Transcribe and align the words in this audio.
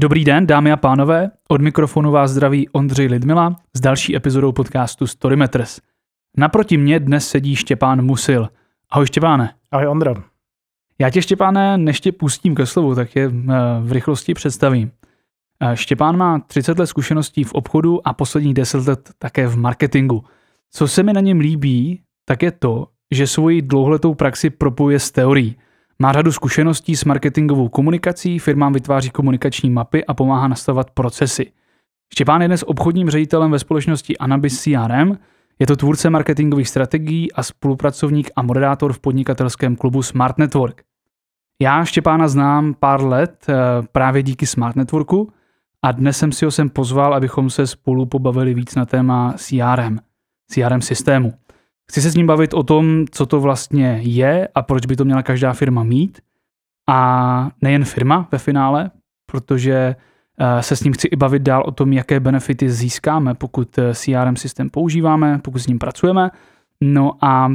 Dobrý 0.00 0.24
den, 0.24 0.46
dámy 0.46 0.72
a 0.72 0.76
pánové, 0.76 1.30
od 1.48 1.60
mikrofonu 1.60 2.10
vás 2.10 2.30
zdraví 2.30 2.68
Ondřej 2.68 3.06
Lidmila 3.06 3.56
s 3.76 3.80
další 3.80 4.16
epizodou 4.16 4.52
podcastu 4.52 5.06
Storymeters. 5.06 5.80
Naproti 6.36 6.76
mě 6.76 7.00
dnes 7.00 7.28
sedí 7.28 7.56
Štěpán 7.56 8.02
Musil. 8.02 8.48
Ahoj 8.90 9.06
Štěpáne. 9.06 9.54
Ahoj 9.70 9.86
Ondro. 9.86 10.14
Já 10.98 11.10
tě 11.10 11.22
Štěpáne 11.22 11.78
neště 11.78 12.12
pustím 12.12 12.54
ke 12.54 12.66
slovu, 12.66 12.94
tak 12.94 13.16
je 13.16 13.24
eh, 13.24 13.32
v 13.80 13.92
rychlosti 13.92 14.34
představím. 14.34 14.90
Eh, 15.60 15.76
Štěpán 15.76 16.16
má 16.16 16.38
30 16.38 16.78
let 16.78 16.86
zkušeností 16.86 17.44
v 17.44 17.52
obchodu 17.52 18.08
a 18.08 18.12
posledních 18.12 18.54
10 18.54 18.88
let 18.88 19.10
také 19.18 19.46
v 19.46 19.56
marketingu. 19.56 20.24
Co 20.70 20.88
se 20.88 21.02
mi 21.02 21.12
na 21.12 21.20
něm 21.20 21.40
líbí, 21.40 22.02
tak 22.24 22.42
je 22.42 22.50
to, 22.50 22.86
že 23.10 23.26
svoji 23.26 23.62
dlouholetou 23.62 24.14
praxi 24.14 24.50
propuje 24.50 25.00
s 25.00 25.10
teorií– 25.10 25.56
má 25.98 26.12
řadu 26.12 26.32
zkušeností 26.32 26.96
s 26.96 27.04
marketingovou 27.04 27.68
komunikací, 27.68 28.38
firmám 28.38 28.72
vytváří 28.72 29.10
komunikační 29.10 29.70
mapy 29.70 30.04
a 30.04 30.14
pomáhá 30.14 30.48
nastavovat 30.48 30.90
procesy. 30.90 31.52
Štěpán 32.12 32.42
je 32.42 32.48
dnes 32.48 32.64
obchodním 32.66 33.10
ředitelem 33.10 33.50
ve 33.50 33.58
společnosti 33.58 34.18
Anabis 34.18 34.62
CRM, 34.62 35.16
je 35.58 35.66
to 35.66 35.76
tvůrce 35.76 36.10
marketingových 36.10 36.68
strategií 36.68 37.32
a 37.32 37.42
spolupracovník 37.42 38.30
a 38.36 38.42
moderátor 38.42 38.92
v 38.92 38.98
podnikatelském 38.98 39.76
klubu 39.76 40.02
Smart 40.02 40.38
Network. 40.38 40.82
Já 41.62 41.84
Štěpána 41.84 42.28
znám 42.28 42.74
pár 42.74 43.04
let 43.04 43.46
eh, 43.48 43.54
právě 43.92 44.22
díky 44.22 44.46
Smart 44.46 44.76
Networku 44.76 45.32
a 45.82 45.92
dnes 45.92 46.18
jsem 46.18 46.32
si 46.32 46.44
ho 46.44 46.50
sem 46.50 46.70
pozval, 46.70 47.14
abychom 47.14 47.50
se 47.50 47.66
spolu 47.66 48.06
pobavili 48.06 48.54
víc 48.54 48.74
na 48.74 48.86
téma 48.86 49.34
CRM, 49.36 49.98
CRM 50.50 50.80
systému. 50.80 51.32
Chci 51.90 52.02
se 52.02 52.10
s 52.10 52.14
ním 52.14 52.26
bavit 52.26 52.54
o 52.54 52.62
tom, 52.62 53.04
co 53.10 53.26
to 53.26 53.40
vlastně 53.40 54.00
je 54.02 54.48
a 54.54 54.62
proč 54.62 54.86
by 54.86 54.96
to 54.96 55.04
měla 55.04 55.22
každá 55.22 55.52
firma 55.52 55.82
mít. 55.82 56.20
A 56.88 57.50
nejen 57.62 57.84
firma 57.84 58.28
ve 58.32 58.38
finále, 58.38 58.90
protože 59.26 59.96
eh, 60.40 60.62
se 60.62 60.76
s 60.76 60.84
ním 60.84 60.92
chci 60.92 61.08
i 61.08 61.16
bavit 61.16 61.42
dál 61.42 61.62
o 61.66 61.70
tom, 61.70 61.92
jaké 61.92 62.20
benefity 62.20 62.70
získáme, 62.70 63.34
pokud 63.34 63.78
eh, 63.78 63.94
CRM 63.94 64.36
systém 64.36 64.70
používáme, 64.70 65.40
pokud 65.44 65.58
s 65.58 65.66
ním 65.66 65.78
pracujeme. 65.78 66.30
No 66.80 67.12
a 67.24 67.52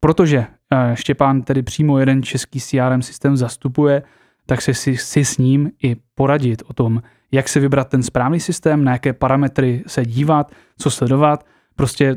protože 0.00 0.46
eh, 0.72 0.96
Štěpán 0.96 1.42
tedy 1.42 1.62
přímo 1.62 1.98
jeden 1.98 2.22
český 2.22 2.60
CRM 2.60 3.02
systém 3.02 3.36
zastupuje, 3.36 4.02
tak 4.46 4.62
se 4.62 4.74
si, 4.74 4.96
si 4.96 5.24
s 5.24 5.38
ním 5.38 5.70
i 5.82 5.96
poradit 6.14 6.62
o 6.66 6.72
tom, 6.72 7.02
jak 7.32 7.48
se 7.48 7.60
vybrat 7.60 7.88
ten 7.88 8.02
správný 8.02 8.40
systém, 8.40 8.84
na 8.84 8.92
jaké 8.92 9.12
parametry 9.12 9.82
se 9.86 10.04
dívat, 10.04 10.52
co 10.78 10.90
sledovat. 10.90 11.46
Prostě 11.76 12.16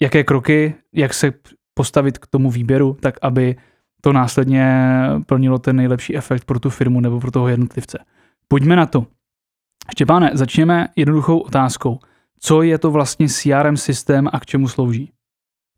jaké 0.00 0.24
kroky, 0.24 0.74
jak 0.92 1.14
se 1.14 1.32
postavit 1.74 2.18
k 2.18 2.26
tomu 2.26 2.50
výběru, 2.50 2.96
tak 3.00 3.14
aby 3.22 3.56
to 4.00 4.12
následně 4.12 4.86
plnilo 5.26 5.58
ten 5.58 5.76
nejlepší 5.76 6.16
efekt 6.16 6.44
pro 6.44 6.60
tu 6.60 6.70
firmu 6.70 7.00
nebo 7.00 7.20
pro 7.20 7.30
toho 7.30 7.48
jednotlivce. 7.48 7.98
Pojďme 8.48 8.76
na 8.76 8.86
to. 8.86 9.06
Štěpáne, 9.90 10.30
začněme 10.34 10.88
jednoduchou 10.96 11.38
otázkou. 11.38 11.98
Co 12.40 12.62
je 12.62 12.78
to 12.78 12.90
vlastně 12.90 13.28
CRM 13.28 13.76
systém 13.76 14.28
a 14.32 14.40
k 14.40 14.46
čemu 14.46 14.68
slouží? 14.68 15.12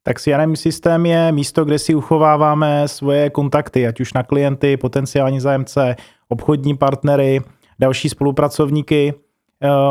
Tak 0.03 0.21
CRM 0.21 0.57
systém 0.57 1.07
je 1.07 1.33
místo, 1.33 1.65
kde 1.65 1.79
si 1.79 1.95
uchováváme 1.95 2.89
svoje 2.89 3.31
kontakty, 3.31 3.87
ať 3.87 4.01
už 4.01 4.13
na 4.13 4.23
klienty, 4.23 4.77
potenciální 4.77 5.41
zájemce, 5.41 5.97
obchodní 6.29 6.77
partnery, 6.77 7.41
další 7.79 8.09
spolupracovníky. 8.09 9.15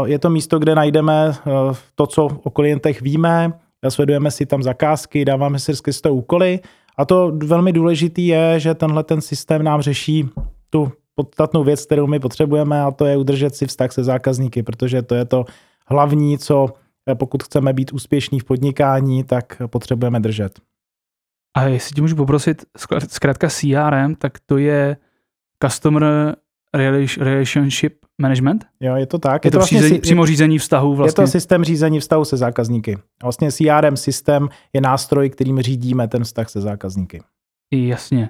Je 0.05 0.19
to 0.19 0.29
místo, 0.29 0.59
kde 0.59 0.75
najdeme 0.75 1.31
eh, 1.31 1.41
to, 1.95 2.07
co 2.07 2.25
o 2.43 2.49
klientech 2.49 3.01
víme, 3.01 3.53
sledujeme 3.89 4.31
si 4.31 4.45
tam 4.45 4.63
zakázky, 4.63 5.25
dáváme 5.25 5.59
si 5.59 5.75
skrz 5.75 6.01
to 6.01 6.13
úkoly 6.13 6.59
a 6.97 7.05
to 7.05 7.31
velmi 7.45 7.73
důležitý 7.73 8.27
je, 8.27 8.59
že 8.59 8.73
tenhle 8.73 9.03
ten 9.03 9.21
systém 9.21 9.63
nám 9.63 9.81
řeší 9.81 10.29
tu 10.69 10.91
podstatnou 11.15 11.63
věc, 11.63 11.85
kterou 11.85 12.07
my 12.07 12.19
potřebujeme 12.19 12.81
a 12.81 12.91
to 12.91 13.05
je 13.05 13.17
udržet 13.17 13.55
si 13.55 13.67
vztah 13.67 13.91
se 13.91 14.03
zákazníky, 14.03 14.63
protože 14.63 15.01
to 15.01 15.15
je 15.15 15.25
to 15.25 15.45
hlavní, 15.87 16.37
co 16.37 16.67
eh, 17.09 17.15
pokud 17.15 17.43
chceme 17.43 17.73
být 17.73 17.93
úspěšní 17.93 18.39
v 18.39 18.43
podnikání, 18.43 19.23
tak 19.23 19.61
potřebujeme 19.67 20.19
držet. 20.19 20.59
A 21.57 21.63
jestli 21.63 21.95
ti 21.95 22.01
můžu 22.01 22.15
poprosit, 22.15 22.65
zkrátka 23.07 23.49
CRM, 23.49 24.15
tak 24.15 24.33
to 24.45 24.57
je 24.57 24.97
Customer 25.63 26.35
Relationship 27.17 27.97
Management? 28.21 28.65
Jo, 28.79 28.95
je 28.95 29.05
to 29.05 29.19
tak. 29.19 29.45
Je, 29.45 29.47
je 29.47 29.51
to, 29.51 29.55
to 29.55 29.59
vlastně 29.59 29.81
řízení, 29.81 29.99
přímo 29.99 30.25
řízení 30.25 30.57
vztahu 30.57 30.95
vlastně? 30.95 31.21
Je 31.21 31.25
to 31.25 31.31
systém 31.31 31.63
řízení 31.63 31.99
vztahu 31.99 32.25
se 32.25 32.37
zákazníky. 32.37 32.97
Vlastně 33.23 33.51
CRM 33.51 33.97
systém 33.97 34.49
je 34.73 34.81
nástroj, 34.81 35.29
kterým 35.29 35.61
řídíme 35.61 36.07
ten 36.07 36.23
vztah 36.23 36.49
se 36.49 36.61
zákazníky. 36.61 37.21
Jasně. 37.73 38.29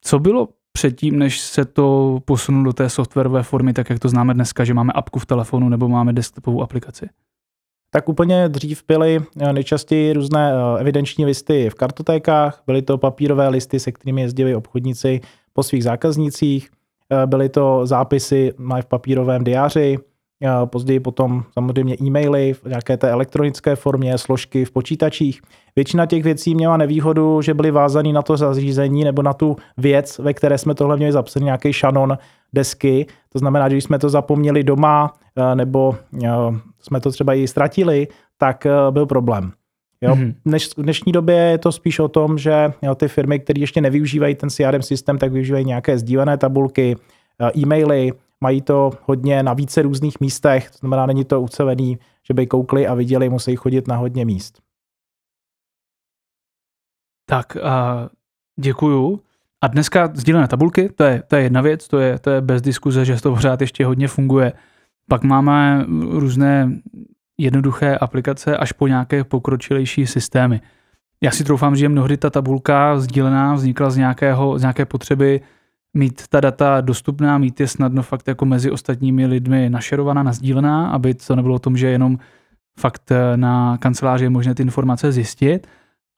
Co 0.00 0.18
bylo 0.18 0.48
předtím, 0.72 1.18
než 1.18 1.40
se 1.40 1.64
to 1.64 2.18
posunulo 2.24 2.64
do 2.64 2.72
té 2.72 2.88
softwarové 2.88 3.42
formy, 3.42 3.72
tak 3.72 3.90
jak 3.90 3.98
to 3.98 4.08
známe 4.08 4.34
dneska, 4.34 4.64
že 4.64 4.74
máme 4.74 4.92
apku 4.92 5.18
v 5.18 5.26
telefonu 5.26 5.68
nebo 5.68 5.88
máme 5.88 6.12
desktopovou 6.12 6.62
aplikaci? 6.62 7.08
Tak 7.94 8.08
úplně 8.08 8.48
dřív 8.48 8.82
byly 8.88 9.20
eh, 9.40 9.52
nejčastěji 9.52 10.12
různé 10.12 10.52
eh, 10.52 10.80
evidenční 10.80 11.24
listy 11.24 11.70
v 11.70 11.74
kartotékách, 11.74 12.62
byly 12.66 12.82
to 12.82 12.98
papírové 12.98 13.48
listy, 13.48 13.80
se 13.80 13.92
kterými 13.92 14.20
jezdili 14.20 14.54
obchodníci 14.54 15.20
po 15.52 15.62
svých 15.62 15.84
zákaznících. 15.84 16.70
Eh, 17.12 17.26
byly 17.26 17.48
to 17.48 17.86
zápisy 17.86 18.52
v 18.80 18.86
papírovém 18.86 19.44
diáři, 19.44 19.98
eh, 20.42 20.48
později 20.66 21.00
potom 21.00 21.44
samozřejmě 21.52 21.96
e-maily 22.02 22.52
v 22.52 22.64
nějaké 22.64 22.96
té 22.96 23.10
elektronické 23.10 23.76
formě, 23.76 24.18
složky 24.18 24.64
v 24.64 24.70
počítačích. 24.70 25.42
Většina 25.76 26.06
těch 26.06 26.24
věcí 26.24 26.54
měla 26.54 26.76
nevýhodu, 26.76 27.42
že 27.42 27.54
byly 27.54 27.70
vázané 27.70 28.12
na 28.12 28.22
to 28.22 28.36
zařízení 28.36 29.04
nebo 29.04 29.22
na 29.22 29.32
tu 29.32 29.56
věc, 29.76 30.18
ve 30.18 30.34
které 30.34 30.58
jsme 30.58 30.74
tohle 30.74 30.96
měli 30.96 31.12
zapsaný 31.12 31.44
nějaký 31.44 31.72
šanon 31.72 32.18
desky. 32.52 33.06
To 33.32 33.38
znamená, 33.38 33.68
že 33.68 33.74
když 33.74 33.84
jsme 33.84 33.98
to 33.98 34.08
zapomněli 34.08 34.64
doma 34.64 35.14
eh, 35.36 35.54
nebo 35.54 35.96
jsme 36.80 37.00
to 37.00 37.10
třeba 37.10 37.34
i 37.34 37.48
ztratili, 37.48 38.08
tak 38.38 38.66
byl 38.90 39.06
problém. 39.06 39.52
Jo? 40.02 40.14
Mm-hmm. 40.14 40.34
Dneš, 40.44 40.68
v 40.76 40.82
dnešní 40.82 41.12
době 41.12 41.36
je 41.36 41.58
to 41.58 41.72
spíš 41.72 41.98
o 41.98 42.08
tom, 42.08 42.38
že 42.38 42.72
jo, 42.82 42.94
ty 42.94 43.08
firmy, 43.08 43.38
které 43.38 43.60
ještě 43.60 43.80
nevyužívají 43.80 44.34
ten 44.34 44.50
CRM 44.50 44.82
systém, 44.82 45.18
tak 45.18 45.32
využívají 45.32 45.64
nějaké 45.64 45.98
sdílené 45.98 46.38
tabulky, 46.38 46.96
eh, 47.40 47.58
e-maily, 47.58 48.12
mají 48.40 48.62
to 48.62 48.90
hodně 49.02 49.42
na 49.42 49.54
více 49.54 49.82
různých 49.82 50.20
místech, 50.20 50.70
to 50.70 50.78
znamená, 50.78 51.06
není 51.06 51.24
to 51.24 51.40
ucelený, 51.40 51.98
že 52.26 52.34
by 52.34 52.46
koukli 52.46 52.86
a 52.86 52.94
viděli, 52.94 53.28
musí 53.28 53.56
chodit 53.56 53.88
na 53.88 53.96
hodně 53.96 54.24
míst. 54.24 54.62
Tak, 57.26 57.56
uh, 57.56 58.08
děkuju. 58.60 59.20
A 59.60 59.66
dneska 59.66 60.10
sdílené 60.14 60.48
tabulky, 60.48 60.88
to 60.88 61.04
je, 61.04 61.22
to 61.28 61.36
je 61.36 61.42
jedna 61.42 61.60
věc, 61.60 61.88
to 61.88 61.98
je, 61.98 62.18
to 62.18 62.30
je 62.30 62.40
bez 62.40 62.62
diskuze, 62.62 63.04
že 63.04 63.22
to 63.22 63.34
pořád 63.34 63.60
ještě 63.60 63.86
hodně 63.86 64.08
funguje. 64.08 64.52
Pak 65.08 65.22
máme 65.22 65.86
různé 66.10 66.80
jednoduché 67.38 67.96
aplikace 67.96 68.56
až 68.56 68.72
po 68.72 68.86
nějaké 68.86 69.24
pokročilejší 69.24 70.06
systémy. 70.06 70.60
Já 71.22 71.30
si 71.30 71.44
troufám, 71.44 71.76
že 71.76 71.88
mnohdy 71.88 72.16
ta 72.16 72.30
tabulka 72.30 72.98
sdílená 72.98 73.54
vznikla 73.54 73.90
z, 73.90 73.96
nějakého, 73.96 74.58
z 74.58 74.60
nějaké 74.60 74.84
potřeby 74.84 75.40
mít 75.94 76.22
ta 76.28 76.40
data 76.40 76.80
dostupná, 76.80 77.38
mít 77.38 77.60
je 77.60 77.68
snadno 77.68 78.02
fakt 78.02 78.28
jako 78.28 78.44
mezi 78.44 78.70
ostatními 78.70 79.26
lidmi 79.26 79.70
našerovaná, 79.70 80.22
nazdílená, 80.22 80.90
aby 80.90 81.14
to 81.14 81.36
nebylo 81.36 81.54
o 81.54 81.58
tom, 81.58 81.76
že 81.76 81.86
jenom 81.86 82.18
fakt 82.78 83.10
eh, 83.10 83.36
na 83.36 83.78
kanceláři 83.78 84.24
je 84.24 84.30
možné 84.30 84.54
ty 84.54 84.62
informace 84.62 85.12
zjistit, 85.12 85.66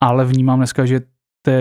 ale 0.01 0.25
vnímám 0.25 0.59
dneska, 0.59 0.85
že 0.85 1.01
ty, 1.41 1.51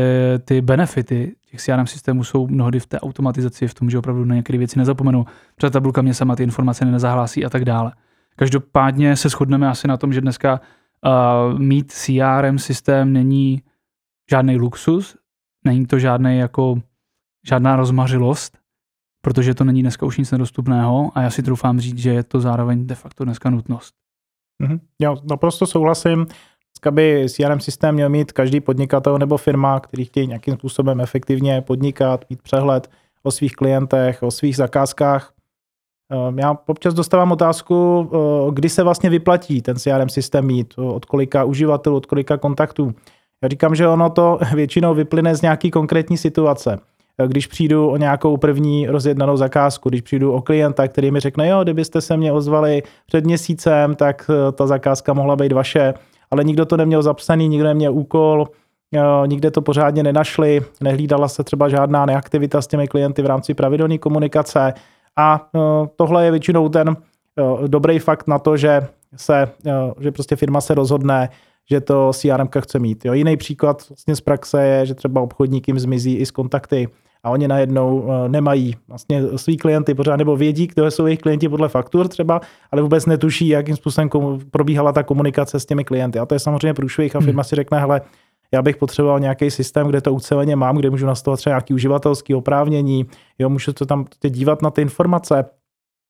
ty 0.45 0.61
benefity 0.61 1.35
těch 1.51 1.61
CRM 1.61 1.87
systémů 1.87 2.25
jsou 2.25 2.47
mnohdy 2.47 2.81
v 2.81 2.87
té 2.87 3.01
automatizaci, 3.01 3.69
v 3.69 3.75
tom, 3.75 3.91
že 3.91 3.99
opravdu 3.99 4.25
na 4.25 4.35
některé 4.35 4.59
věci 4.59 4.79
nezapomenu. 4.79 5.27
Třeba 5.57 5.71
tabulka 5.71 6.03
mě 6.03 6.15
sama 6.15 6.37
ty 6.37 6.43
informace 6.43 6.85
nezahlásí 6.85 7.45
a 7.45 7.51
tak 7.51 7.65
dále. 7.65 7.93
Každopádně 8.37 9.17
se 9.17 9.29
shodneme 9.29 9.69
asi 9.69 9.89
na 9.89 9.97
tom, 9.97 10.13
že 10.13 10.21
dneska 10.21 10.61
uh, 10.61 11.59
mít 11.59 11.93
CRM 11.93 12.59
systém 12.59 13.13
není 13.13 13.63
žádný 14.31 14.57
luxus, 14.57 15.17
není 15.65 15.87
to 15.87 15.99
žádný 15.99 16.39
jako 16.39 16.81
žádná 17.47 17.77
rozmařilost, 17.77 18.59
protože 19.21 19.55
to 19.55 19.65
není 19.65 19.83
dneska 19.83 20.07
už 20.07 20.19
nic 20.19 20.31
nedostupného 20.31 21.11
a 21.15 21.23
já 21.23 21.31
si 21.31 21.43
troufám 21.43 21.81
říct, 21.81 21.99
že 21.99 22.11
je 22.11 22.23
to 22.23 22.41
zároveň 22.41 22.87
de 22.87 22.95
facto 22.95 23.25
dneska 23.25 23.51
nutnost. 23.51 23.95
Mm-hmm. 24.63 24.81
Já 25.01 25.15
naprosto 25.31 25.67
souhlasím. 25.67 26.27
Dneska 26.75 26.91
by 26.91 27.27
CRM 27.29 27.61
systém 27.61 27.95
měl 27.95 28.09
mít 28.09 28.33
každý 28.33 28.61
podnikatel 28.61 29.19
nebo 29.19 29.37
firma, 29.37 29.81
který 29.81 30.05
chtějí 30.05 30.27
nějakým 30.27 30.55
způsobem 30.55 31.01
efektivně 31.01 31.61
podnikat, 31.61 32.25
mít 32.31 32.43
přehled 32.43 32.91
o 33.23 33.31
svých 33.31 33.53
klientech, 33.53 34.23
o 34.23 34.31
svých 34.31 34.57
zakázkách. 34.57 35.34
Ehm, 36.15 36.39
já 36.39 36.59
občas 36.67 36.95
dostávám 36.95 37.33
otázku, 37.33 38.09
eh, 38.13 38.51
kdy 38.53 38.69
se 38.69 38.83
vlastně 38.83 39.11
vyplatí 39.11 39.63
ten 39.63 39.77
CRM 39.77 40.09
systém 40.09 40.47
mít, 40.47 40.75
od 40.77 41.05
kolika 41.05 41.45
uživatelů, 41.45 41.97
od 41.97 42.07
kolika 42.07 42.37
kontaktů. 42.37 42.95
Já 43.43 43.49
říkám, 43.49 43.75
že 43.75 43.89
ono 43.89 44.11
to 44.11 44.39
většinou 44.55 44.95
vyplyne 44.95 45.35
z 45.35 45.43
nějaký 45.43 45.71
konkrétní 45.71 46.17
situace. 46.17 46.79
Eh, 47.19 47.29
když 47.29 47.47
přijdu 47.47 47.89
o 47.89 47.97
nějakou 47.97 48.37
první 48.37 48.87
rozjednanou 48.87 49.37
zakázku, 49.37 49.89
když 49.89 50.01
přijdu 50.01 50.33
o 50.33 50.43
klienta, 50.43 50.89
který 50.89 51.11
mi 51.11 51.21
řekne, 51.21 51.49
jo, 51.49 51.63
kdybyste 51.63 52.01
se 52.01 52.17
mě 52.17 52.33
ozvali 52.33 52.83
před 53.07 53.25
měsícem, 53.25 53.95
tak 53.95 54.31
eh, 54.31 54.53
ta 54.53 54.67
zakázka 54.67 55.13
mohla 55.13 55.37
být 55.37 55.53
vaše, 55.53 55.95
ale 56.31 56.45
nikdo 56.45 56.65
to 56.65 56.77
neměl 56.77 57.03
zapsaný, 57.03 57.49
nikdo 57.49 57.67
neměl 57.67 57.95
úkol, 57.95 58.49
nikde 59.27 59.51
to 59.51 59.63
pořádně 59.63 60.03
nenašli, 60.03 60.61
nehlídala 60.81 61.29
se 61.29 61.45
třeba 61.45 61.69
žádná 61.69 62.07
neaktivita 62.07 62.63
s 62.63 62.67
těmi 62.67 62.89
klienty 62.89 63.23
v 63.23 63.27
rámci 63.27 63.55
pravidelné 63.55 63.99
komunikace, 63.99 64.75
A 65.17 65.51
tohle 65.97 66.25
je 66.25 66.31
většinou 66.31 66.69
ten 66.69 66.97
dobrý 67.67 67.99
fakt 67.99 68.27
na 68.27 68.39
to, 68.39 68.57
že 68.57 68.87
se, 69.17 69.49
že 70.01 70.13
prostě 70.13 70.37
firma 70.37 70.61
se 70.61 70.75
rozhodne, 70.75 71.29
že 71.71 71.81
to 71.81 72.11
CRM 72.13 72.49
chce 72.61 72.79
mít. 72.79 73.05
Jo. 73.05 73.13
Jiný 73.13 73.37
příklad 73.37 73.89
vlastně 73.89 74.17
z 74.17 74.21
praxe 74.21 74.63
je, 74.63 74.87
že 74.87 74.95
třeba 74.95 75.21
obchodník 75.21 75.69
jim 75.69 75.79
zmizí 75.79 76.17
i 76.17 76.27
z 76.27 76.31
kontakty 76.31 76.89
a 77.23 77.31
oni 77.31 77.49
najednou 77.49 78.09
nemají 78.29 78.77
vlastně 78.89 79.23
svý 79.37 79.57
klienty 79.57 79.95
pořád, 79.95 80.17
nebo 80.17 80.37
vědí, 80.37 80.67
kdo 80.67 80.91
jsou 80.91 81.07
jejich 81.07 81.21
klienti 81.21 81.49
podle 81.49 81.69
faktur 81.69 82.09
třeba, 82.09 82.41
ale 82.71 82.83
vůbec 82.83 83.07
netuší, 83.07 83.49
jakým 83.49 83.77
způsobem 83.77 84.09
probíhala 84.51 84.93
ta 84.93 85.03
komunikace 85.03 85.61
s 85.61 85.67
těmi 85.67 85.85
klienty. 85.85 86.19
A 86.19 86.27
to 86.27 86.35
je 86.35 86.39
samozřejmě 86.39 86.75
průšvih 86.75 87.17
a 87.17 87.21
firma 87.21 87.41
hmm. 87.41 87.45
si 87.45 87.57
řekne, 87.57 87.81
hele, 87.81 88.01
já 88.55 88.63
bych 88.63 88.77
potřeboval 88.77 89.21
nějaký 89.21 89.51
systém, 89.51 89.89
kde 89.89 90.01
to 90.01 90.15
uceleně 90.15 90.57
mám, 90.57 90.77
kde 90.77 90.91
můžu 90.91 91.07
nastavovat 91.07 91.39
třeba 91.39 91.53
nějaký 91.53 91.75
uživatelský 91.75 92.35
oprávnění, 92.35 93.07
jo, 93.39 93.49
můžu 93.49 93.73
se 93.79 93.87
tam 93.87 94.05
dívat 94.29 94.63
na 94.63 94.71
ty 94.71 94.83
informace 94.83 95.45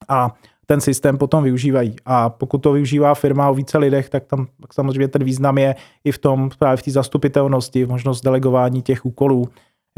a 0.09 0.35
ten 0.67 0.81
systém 0.81 1.19
potom 1.19 1.45
využívají. 1.45 1.97
A 2.05 2.31
pokud 2.31 2.59
to 2.59 2.73
využívá 2.73 3.15
firma 3.15 3.51
o 3.51 3.55
více 3.55 3.79
lidech, 3.79 4.09
tak 4.09 4.25
tam 4.25 4.47
tak 4.61 4.75
samozřejmě 4.75 5.09
ten 5.09 5.25
význam 5.25 5.59
je 5.59 5.75
i 6.05 6.13
v 6.13 6.19
tom 6.19 6.51
právě 6.59 6.77
v 6.77 6.83
té 6.83 6.91
zastupitelnosti, 6.91 7.87
možnost 7.87 8.21
delegování 8.21 8.83
těch 8.83 9.05
úkolů 9.07 9.49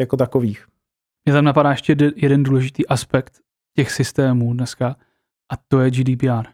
jako 0.01 0.17
takových. 0.17 0.67
Mě 1.25 1.35
tam 1.35 1.45
napadá 1.45 1.71
ještě 1.71 1.97
jeden 2.17 2.43
důležitý 2.43 2.87
aspekt 2.87 3.33
těch 3.77 3.93
systémů 3.93 4.53
dneska 4.53 4.97
a 5.53 5.57
to 5.69 5.81
je 5.81 5.91
GDPR. 5.91 6.47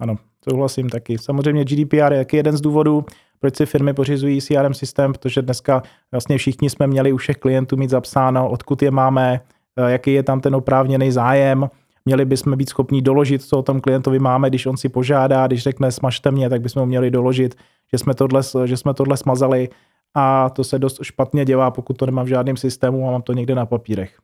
Ano, 0.00 0.18
souhlasím 0.50 0.88
taky. 0.88 1.18
Samozřejmě 1.18 1.64
GDPR 1.64 2.12
je 2.12 2.18
jaký 2.18 2.36
jeden 2.36 2.56
z 2.56 2.60
důvodů, 2.60 3.04
proč 3.40 3.56
si 3.56 3.66
firmy 3.66 3.94
pořizují 3.94 4.40
CRM 4.40 4.74
systém, 4.74 5.12
protože 5.12 5.42
dneska 5.42 5.82
vlastně 6.12 6.38
všichni 6.38 6.70
jsme 6.70 6.86
měli 6.86 7.12
u 7.12 7.16
všech 7.16 7.36
klientů 7.36 7.76
mít 7.76 7.90
zapsáno, 7.90 8.50
odkud 8.50 8.82
je 8.82 8.90
máme, 8.90 9.40
eh, 9.76 9.92
jaký 9.92 10.12
je 10.12 10.22
tam 10.22 10.40
ten 10.40 10.54
oprávněný 10.54 11.10
zájem, 11.10 11.70
měli 12.04 12.24
bychom 12.24 12.56
být 12.56 12.68
schopni 12.68 13.02
doložit, 13.02 13.42
co 13.42 13.58
o 13.58 13.62
tom 13.62 13.80
klientovi 13.80 14.18
máme, 14.18 14.48
když 14.48 14.66
on 14.66 14.76
si 14.76 14.88
požádá, 14.88 15.46
když 15.46 15.62
řekne 15.62 15.92
smažte 15.92 16.30
mě, 16.30 16.50
tak 16.50 16.60
bychom 16.60 16.88
měli 16.88 17.10
doložit, 17.10 17.54
že 17.92 17.98
jsme 17.98 18.14
tohle, 18.14 18.42
že 18.64 18.76
jsme 18.76 18.94
tohle 18.94 19.16
smazali 19.16 19.68
a 20.14 20.50
to 20.50 20.64
se 20.64 20.78
dost 20.78 20.98
špatně 21.02 21.44
dělá, 21.44 21.70
pokud 21.70 21.96
to 21.96 22.06
nemám 22.06 22.24
v 22.24 22.28
žádném 22.28 22.56
systému 22.56 23.08
a 23.08 23.10
mám 23.10 23.22
to 23.22 23.32
někde 23.32 23.54
na 23.54 23.66
papírech. 23.66 24.18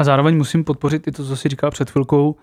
A 0.00 0.04
zároveň 0.04 0.36
musím 0.36 0.64
podpořit 0.64 1.08
i 1.08 1.12
to, 1.12 1.24
co 1.24 1.36
jsi 1.36 1.48
říkal 1.48 1.70
před 1.70 1.90
chvilkou, 1.90 2.36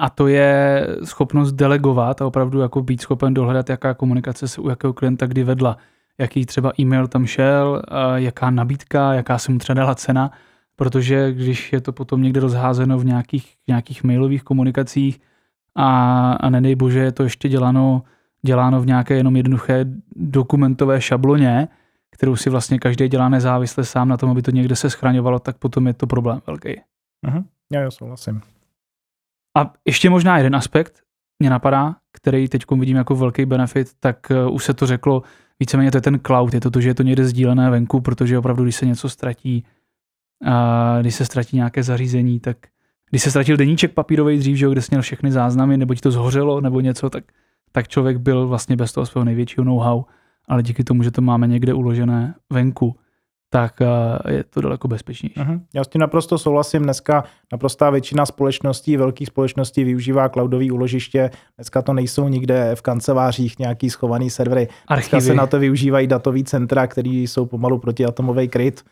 a 0.00 0.10
to 0.10 0.26
je 0.26 0.86
schopnost 1.04 1.52
delegovat 1.52 2.22
a 2.22 2.26
opravdu 2.26 2.60
jako 2.60 2.82
být 2.82 3.00
schopen 3.00 3.34
dohledat, 3.34 3.70
jaká 3.70 3.94
komunikace 3.94 4.48
se 4.48 4.60
u 4.60 4.68
jakého 4.68 4.92
klienta 4.92 5.26
kdy 5.26 5.44
vedla, 5.44 5.76
jaký 6.18 6.46
třeba 6.46 6.72
e-mail 6.80 7.06
tam 7.06 7.26
šel, 7.26 7.82
jaká 8.14 8.50
nabídka, 8.50 9.12
jaká 9.12 9.38
se 9.38 9.52
mu 9.52 9.58
třeba 9.58 9.74
dala 9.74 9.94
cena 9.94 10.30
protože 10.76 11.32
když 11.32 11.72
je 11.72 11.80
to 11.80 11.92
potom 11.92 12.22
někde 12.22 12.40
rozházeno 12.40 12.98
v 12.98 13.04
nějakých, 13.04 13.54
nějakých 13.68 14.04
mailových 14.04 14.42
komunikacích 14.42 15.20
a, 15.74 16.32
a 16.32 16.50
nedej 16.50 16.74
bože 16.74 16.98
je 16.98 17.12
to 17.12 17.22
ještě 17.22 17.48
děláno, 17.48 18.02
děláno 18.42 18.80
v 18.80 18.86
nějaké 18.86 19.14
jenom 19.14 19.36
jednoduché 19.36 19.84
dokumentové 20.16 21.00
šabloně, 21.00 21.68
kterou 22.10 22.36
si 22.36 22.50
vlastně 22.50 22.78
každý 22.78 23.08
dělá 23.08 23.28
nezávisle 23.28 23.84
sám 23.84 24.08
na 24.08 24.16
tom, 24.16 24.30
aby 24.30 24.42
to 24.42 24.50
někde 24.50 24.76
se 24.76 24.90
schraňovalo, 24.90 25.38
tak 25.38 25.58
potom 25.58 25.86
je 25.86 25.94
to 25.94 26.06
problém 26.06 26.40
velký. 26.46 26.80
Uh-huh. 27.26 27.44
Já 27.72 27.80
jo, 27.80 27.90
souhlasím. 27.90 28.40
A 29.58 29.72
ještě 29.84 30.10
možná 30.10 30.36
jeden 30.38 30.56
aspekt 30.56 31.02
mě 31.38 31.50
napadá, 31.50 31.96
který 32.12 32.48
teď 32.48 32.62
vidím 32.78 32.96
jako 32.96 33.16
velký 33.16 33.44
benefit, 33.44 33.88
tak 34.00 34.26
uh, 34.30 34.54
už 34.54 34.64
se 34.64 34.74
to 34.74 34.86
řeklo, 34.86 35.22
víceméně 35.60 35.90
to 35.90 35.96
je 35.96 36.02
ten 36.02 36.20
cloud, 36.26 36.54
je 36.54 36.60
to 36.60 36.70
to, 36.70 36.80
že 36.80 36.88
je 36.88 36.94
to 36.94 37.02
někde 37.02 37.24
sdílené 37.24 37.70
venku, 37.70 38.00
protože 38.00 38.38
opravdu, 38.38 38.62
když 38.62 38.76
se 38.76 38.86
něco 38.86 39.08
ztratí, 39.08 39.64
a 40.44 40.98
když 41.00 41.14
se 41.14 41.24
ztratí 41.24 41.56
nějaké 41.56 41.82
zařízení, 41.82 42.40
tak 42.40 42.56
když 43.10 43.22
se 43.22 43.30
ztratil 43.30 43.56
deníček 43.56 43.92
papírový 43.92 44.38
dřív, 44.38 44.56
že, 44.56 44.70
kde 44.70 44.82
jsi 44.82 44.88
měl 44.90 45.02
všechny 45.02 45.32
záznamy, 45.32 45.76
nebo 45.76 45.94
ti 45.94 46.00
to 46.00 46.10
zhořelo, 46.10 46.60
nebo 46.60 46.80
něco, 46.80 47.10
tak, 47.10 47.24
tak 47.72 47.88
člověk 47.88 48.16
byl 48.18 48.48
vlastně 48.48 48.76
bez 48.76 48.92
toho 48.92 49.06
svého 49.06 49.24
největšího 49.24 49.64
know-how, 49.64 50.02
ale 50.48 50.62
díky 50.62 50.84
tomu, 50.84 51.02
že 51.02 51.10
to 51.10 51.22
máme 51.22 51.46
někde 51.46 51.74
uložené 51.74 52.34
venku, 52.52 52.96
tak 53.54 53.74
je 54.28 54.44
to 54.44 54.60
daleko 54.60 54.88
bezpečnější. 54.88 55.40
Uh-huh. 55.40 55.60
Já 55.74 55.84
s 55.84 55.88
tím 55.88 56.00
naprosto 56.00 56.38
souhlasím. 56.38 56.82
Dneska 56.82 57.24
naprostá 57.52 57.90
většina 57.90 58.26
společností, 58.26 58.96
velkých 58.96 59.28
společností 59.28 59.84
využívá 59.84 60.28
cloudové 60.28 60.72
úložiště. 60.72 61.30
Dneska 61.56 61.82
to 61.82 61.92
nejsou 61.92 62.28
nikde 62.28 62.70
v 62.74 62.82
kancelářích 62.82 63.58
nějaký 63.58 63.90
schovaný 63.90 64.30
servery. 64.30 64.68
Archivy. 64.88 65.10
Dneska 65.10 65.20
se 65.20 65.34
na 65.34 65.46
to 65.46 65.58
využívají 65.58 66.06
datový 66.06 66.44
centra, 66.44 66.86
které 66.86 67.10
jsou 67.10 67.46
pomalu 67.46 67.78
protiotomový 67.78 68.48
kryt. 68.48 68.82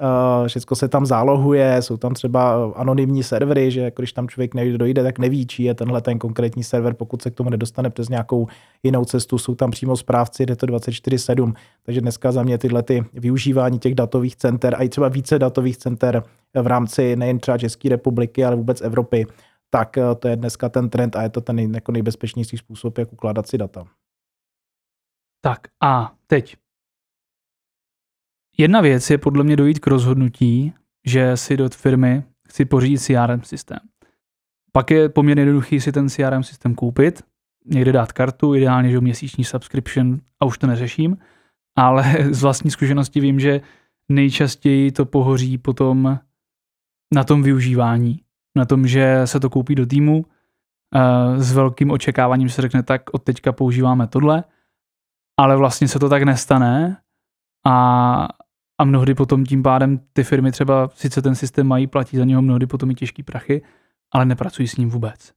Eh, 0.00 0.48
všechno 0.48 0.76
se 0.76 0.88
tam 0.88 1.06
zálohuje, 1.06 1.82
jsou 1.82 1.96
tam 1.96 2.14
třeba 2.14 2.72
anonymní 2.76 3.22
servery, 3.22 3.70
že 3.70 3.92
když 3.96 4.12
tam 4.12 4.28
člověk 4.28 4.54
nejde, 4.54 4.78
dojde, 4.78 5.02
tak 5.02 5.18
neví, 5.18 5.46
či 5.46 5.62
je 5.62 5.74
tenhle 5.74 6.00
ten 6.00 6.18
konkrétní 6.18 6.64
server, 6.64 6.94
pokud 6.94 7.22
se 7.22 7.30
k 7.30 7.34
tomu 7.34 7.50
nedostane 7.50 7.90
přes 7.90 8.08
nějakou 8.08 8.46
jinou 8.82 9.04
cestu, 9.04 9.38
jsou 9.38 9.54
tam 9.54 9.70
přímo 9.70 9.96
správci, 9.96 10.46
jde 10.46 10.56
to 10.56 10.66
24-7, 10.66 11.54
takže 11.82 12.00
dneska 12.00 12.32
za 12.32 12.42
mě 12.42 12.58
tyhle 12.58 12.82
ty 12.82 13.04
využívání 13.12 13.78
těch 13.78 13.94
datových 13.94 14.36
center 14.36 14.74
a 14.74 14.82
i 14.82 14.88
třeba 14.88 15.08
více 15.08 15.38
datových 15.38 15.76
center 15.76 16.22
v 16.62 16.66
rámci 16.66 17.16
nejen 17.16 17.38
třeba 17.38 17.58
České 17.58 17.88
republiky, 17.88 18.44
ale 18.44 18.56
vůbec 18.56 18.80
Evropy, 18.80 19.26
tak 19.70 19.98
eh, 19.98 20.14
to 20.18 20.28
je 20.28 20.36
dneska 20.36 20.68
ten 20.68 20.90
trend 20.90 21.16
a 21.16 21.22
je 21.22 21.28
to 21.28 21.40
ten 21.40 21.74
jako 21.74 21.92
nejbezpečnější 21.92 22.56
způsob, 22.56 22.98
jak 22.98 23.12
ukládat 23.12 23.46
si 23.46 23.58
data. 23.58 23.84
Tak 25.40 25.58
a 25.82 26.12
teď 26.26 26.56
Jedna 28.60 28.80
věc 28.80 29.10
je 29.10 29.18
podle 29.18 29.44
mě 29.44 29.56
dojít 29.56 29.78
k 29.78 29.86
rozhodnutí, 29.86 30.72
že 31.06 31.36
si 31.36 31.56
do 31.56 31.68
firmy 31.68 32.22
chci 32.48 32.64
pořídit 32.64 32.98
CRM 32.98 33.42
systém. 33.42 33.78
Pak 34.72 34.90
je 34.90 35.08
poměrně 35.08 35.40
jednoduchý 35.40 35.80
si 35.80 35.92
ten 35.92 36.08
CRM 36.08 36.42
systém 36.42 36.74
koupit, 36.74 37.22
někde 37.66 37.92
dát 37.92 38.12
kartu, 38.12 38.54
ideálně, 38.54 38.90
že 38.90 39.00
měsíční 39.00 39.44
subscription 39.44 40.20
a 40.40 40.44
už 40.44 40.58
to 40.58 40.66
neřeším, 40.66 41.16
ale 41.78 42.16
z 42.30 42.42
vlastní 42.42 42.70
zkušenosti 42.70 43.20
vím, 43.20 43.40
že 43.40 43.60
nejčastěji 44.08 44.92
to 44.92 45.06
pohoří 45.06 45.58
potom 45.58 46.18
na 47.14 47.24
tom 47.24 47.42
využívání, 47.42 48.22
na 48.56 48.64
tom, 48.64 48.86
že 48.86 49.22
se 49.24 49.40
to 49.40 49.50
koupí 49.50 49.74
do 49.74 49.86
týmu, 49.86 50.24
eh, 50.94 51.40
s 51.40 51.52
velkým 51.52 51.90
očekáváním 51.90 52.48
se 52.48 52.62
řekne, 52.62 52.82
tak 52.82 53.02
od 53.12 53.22
teďka 53.22 53.52
používáme 53.52 54.06
tohle, 54.06 54.44
ale 55.40 55.56
vlastně 55.56 55.88
se 55.88 55.98
to 55.98 56.08
tak 56.08 56.22
nestane 56.22 56.96
a, 57.66 58.28
a 58.78 58.84
mnohdy 58.84 59.14
potom 59.14 59.44
tím 59.44 59.62
pádem 59.62 60.00
ty 60.12 60.24
firmy 60.24 60.52
třeba 60.52 60.90
sice 60.94 61.22
ten 61.22 61.34
systém 61.34 61.66
mají, 61.66 61.86
platí 61.86 62.16
za 62.16 62.24
něho 62.24 62.42
mnohdy 62.42 62.66
potom 62.66 62.90
i 62.90 62.94
těžký 62.94 63.22
prachy, 63.22 63.62
ale 64.12 64.24
nepracují 64.24 64.68
s 64.68 64.76
ním 64.76 64.90
vůbec. 64.90 65.32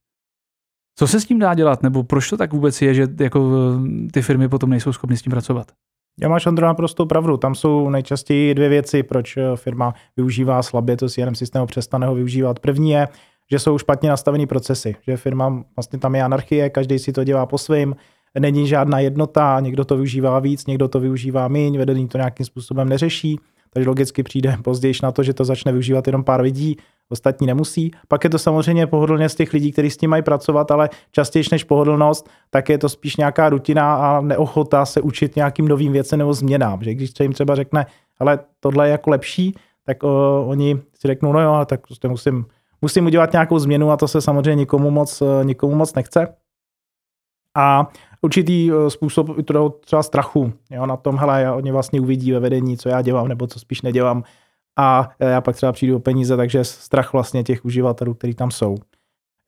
Co 0.98 1.06
se 1.06 1.20
s 1.20 1.24
tím 1.24 1.38
dá 1.38 1.54
dělat, 1.54 1.82
nebo 1.82 2.04
proč 2.04 2.30
to 2.30 2.36
tak 2.36 2.52
vůbec 2.52 2.82
je, 2.82 2.94
že 2.94 3.06
jako 3.20 3.50
eh, 3.54 4.10
ty 4.10 4.22
firmy 4.22 4.48
potom 4.48 4.70
nejsou 4.70 4.92
schopny 4.92 5.16
s 5.16 5.22
tím 5.22 5.30
pracovat? 5.30 5.72
Já 6.20 6.28
máš, 6.28 6.46
Andro, 6.46 6.66
naprosto 6.66 7.06
pravdu. 7.06 7.36
Tam 7.36 7.54
jsou 7.54 7.90
nejčastěji 7.90 8.54
dvě 8.54 8.68
věci, 8.68 9.02
proč 9.02 9.36
eh, 9.36 9.42
firma 9.54 9.94
využívá 10.16 10.62
slabě 10.62 10.96
to 10.96 11.08
CRM 11.08 11.34
systému, 11.34 11.66
přestane 11.66 12.06
ho 12.06 12.14
využívat. 12.14 12.58
První 12.58 12.90
je, 12.90 13.08
že 13.50 13.58
jsou 13.58 13.78
špatně 13.78 14.08
nastavený 14.08 14.46
procesy, 14.46 14.96
že 15.06 15.16
firma, 15.16 15.64
vlastně 15.76 15.98
tam 15.98 16.14
je 16.14 16.22
anarchie, 16.22 16.70
každý 16.70 16.98
si 16.98 17.12
to 17.12 17.24
dělá 17.24 17.46
po 17.46 17.58
svém, 17.58 17.96
není 18.40 18.68
žádná 18.68 18.98
jednota, 18.98 19.60
někdo 19.60 19.84
to 19.84 19.94
využívá 19.94 20.38
víc, 20.38 20.66
někdo 20.66 20.88
to 20.88 21.00
využívá 21.00 21.48
méně, 21.48 21.78
vedení 21.78 22.08
to 22.08 22.18
nějakým 22.18 22.46
způsobem 22.46 22.88
neřeší, 22.88 23.40
takže 23.70 23.88
logicky 23.88 24.22
přijde 24.22 24.56
později 24.64 24.94
na 25.02 25.12
to, 25.12 25.22
že 25.22 25.34
to 25.34 25.44
začne 25.44 25.72
využívat 25.72 26.06
jenom 26.06 26.24
pár 26.24 26.40
lidí, 26.40 26.76
ostatní 27.08 27.46
nemusí. 27.46 27.90
Pak 28.08 28.24
je 28.24 28.30
to 28.30 28.38
samozřejmě 28.38 28.86
pohodlně 28.86 29.28
z 29.28 29.34
těch 29.34 29.52
lidí, 29.52 29.72
kteří 29.72 29.90
s 29.90 29.96
tím 29.96 30.10
mají 30.10 30.22
pracovat, 30.22 30.70
ale 30.70 30.90
častěji 31.12 31.44
než 31.52 31.64
pohodlnost, 31.64 32.30
tak 32.50 32.68
je 32.68 32.78
to 32.78 32.88
spíš 32.88 33.16
nějaká 33.16 33.48
rutina 33.48 33.94
a 33.94 34.20
neochota 34.20 34.86
se 34.86 35.00
učit 35.00 35.36
nějakým 35.36 35.68
novým 35.68 35.92
věcem 35.92 36.18
nebo 36.18 36.34
změnám. 36.34 36.82
Že 36.82 36.94
když 36.94 37.10
se 37.16 37.24
jim 37.24 37.32
třeba 37.32 37.54
řekne, 37.54 37.86
ale 38.18 38.38
tohle 38.60 38.88
je 38.88 38.90
jako 38.92 39.10
lepší, 39.10 39.54
tak 39.86 40.02
o, 40.02 40.44
oni 40.46 40.80
si 40.94 41.08
řeknou, 41.08 41.32
no 41.32 41.40
jo, 41.40 41.64
tak 41.66 41.86
prostě 41.86 42.08
musím, 42.08 42.44
musím 42.82 43.06
udělat 43.06 43.32
nějakou 43.32 43.58
změnu 43.58 43.90
a 43.90 43.96
to 43.96 44.08
se 44.08 44.20
samozřejmě 44.20 44.54
nikomu 44.54 44.90
moc, 44.90 45.22
nikomu 45.42 45.74
moc 45.74 45.94
nechce. 45.94 46.34
A 47.56 47.88
určitý 48.22 48.70
eh, 48.70 48.90
způsob 48.90 49.46
toho 49.46 49.68
třeba 49.70 50.02
strachu 50.02 50.52
jo, 50.70 50.86
na 50.86 50.96
tom, 50.96 51.16
hele, 51.16 51.52
oni 51.52 51.72
vlastně 51.72 52.00
uvidí 52.00 52.32
ve 52.32 52.40
vedení, 52.40 52.76
co 52.76 52.88
já 52.88 53.02
dělám 53.02 53.28
nebo 53.28 53.46
co 53.46 53.58
spíš 53.58 53.82
nedělám 53.82 54.24
a 54.78 55.10
eh, 55.20 55.30
já 55.30 55.40
pak 55.40 55.56
třeba 55.56 55.72
přijdu 55.72 55.96
o 55.96 56.00
peníze, 56.00 56.36
takže 56.36 56.64
strach 56.64 57.12
vlastně 57.12 57.42
těch 57.42 57.64
uživatelů, 57.64 58.14
kteří 58.14 58.34
tam 58.34 58.50
jsou. 58.50 58.76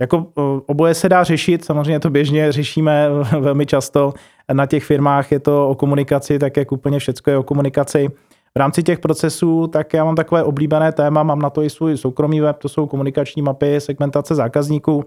Jako 0.00 0.26
eh, 0.38 0.42
oboje 0.66 0.94
se 0.94 1.08
dá 1.08 1.24
řešit, 1.24 1.64
samozřejmě 1.64 2.00
to 2.00 2.10
běžně 2.10 2.52
řešíme 2.52 3.08
velmi 3.40 3.66
často. 3.66 4.14
Na 4.52 4.66
těch 4.66 4.84
firmách 4.84 5.32
je 5.32 5.40
to 5.40 5.68
o 5.68 5.74
komunikaci, 5.74 6.38
tak 6.38 6.56
jak 6.56 6.72
úplně 6.72 6.98
všechno 6.98 7.32
je 7.32 7.38
o 7.38 7.42
komunikaci. 7.42 8.08
V 8.54 8.58
rámci 8.58 8.82
těch 8.82 8.98
procesů, 8.98 9.66
tak 9.66 9.94
já 9.94 10.04
mám 10.04 10.14
takové 10.14 10.42
oblíbené 10.42 10.92
téma, 10.92 11.22
mám 11.22 11.38
na 11.38 11.50
to 11.50 11.62
i 11.62 11.70
svůj 11.70 11.96
soukromý 11.96 12.40
web, 12.40 12.58
to 12.58 12.68
jsou 12.68 12.86
komunikační 12.86 13.42
mapy, 13.42 13.80
segmentace 13.80 14.34
zákazníků. 14.34 15.04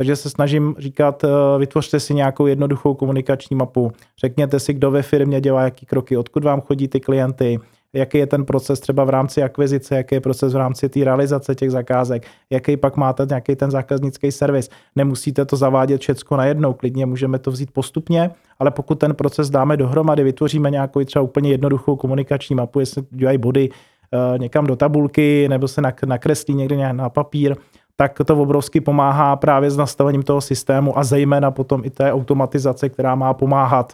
Takže 0.00 0.16
se 0.16 0.30
snažím 0.30 0.74
říkat, 0.78 1.24
eh, 1.24 1.28
vytvořte 1.58 2.00
si 2.00 2.14
nějakou 2.14 2.46
jednoduchou 2.46 2.94
komunikační 2.94 3.56
mapu. 3.56 3.92
Řekněte 4.20 4.60
si, 4.60 4.74
kdo 4.74 4.90
ve 4.90 5.02
firmě 5.02 5.40
dělá 5.40 5.62
jaký 5.62 5.86
kroky, 5.86 6.16
odkud 6.16 6.44
vám 6.44 6.60
chodí 6.60 6.88
ty 6.88 7.00
klienty, 7.00 7.58
jaký 7.92 8.18
je 8.18 8.26
ten 8.26 8.44
proces 8.44 8.80
třeba 8.80 9.04
v 9.04 9.10
rámci 9.10 9.42
akvizice, 9.42 9.96
jaký 9.96 10.14
je 10.14 10.20
proces 10.20 10.52
v 10.54 10.56
rámci 10.56 10.88
té 10.88 11.04
realizace 11.04 11.54
těch 11.54 11.70
zakázek, 11.70 12.26
jaký 12.50 12.76
pak 12.76 12.96
máte 12.96 13.26
nějaký 13.28 13.56
ten 13.56 13.70
zákaznický 13.70 14.32
servis. 14.32 14.68
Nemusíte 14.96 15.44
to 15.44 15.56
zavádět 15.56 16.00
všecko 16.00 16.36
najednou, 16.36 16.72
klidně 16.72 17.06
můžeme 17.06 17.38
to 17.38 17.50
vzít 17.50 17.70
postupně, 17.70 18.30
ale 18.58 18.70
pokud 18.70 18.94
ten 18.94 19.14
proces 19.14 19.50
dáme 19.50 19.76
dohromady, 19.76 20.24
vytvoříme 20.24 20.70
nějakou 20.70 21.04
třeba 21.04 21.22
úplně 21.22 21.50
jednoduchou 21.50 21.96
komunikační 21.96 22.56
mapu, 22.56 22.80
jestli 22.80 23.02
dělají 23.10 23.38
body 23.38 23.68
eh, 24.12 24.38
někam 24.38 24.66
do 24.66 24.76
tabulky 24.76 25.48
nebo 25.48 25.68
se 25.68 25.82
nakreslí 26.06 26.54
někde 26.54 26.92
na 26.92 27.08
papír, 27.08 27.56
tak 27.96 28.18
to 28.26 28.36
obrovsky 28.36 28.80
pomáhá 28.80 29.36
právě 29.36 29.70
s 29.70 29.76
nastavením 29.76 30.22
toho 30.22 30.40
systému 30.40 30.98
a 30.98 31.04
zejména 31.04 31.50
potom 31.50 31.84
i 31.84 31.90
té 31.90 32.12
automatizace, 32.12 32.88
která 32.88 33.14
má 33.14 33.34
pomáhat 33.34 33.92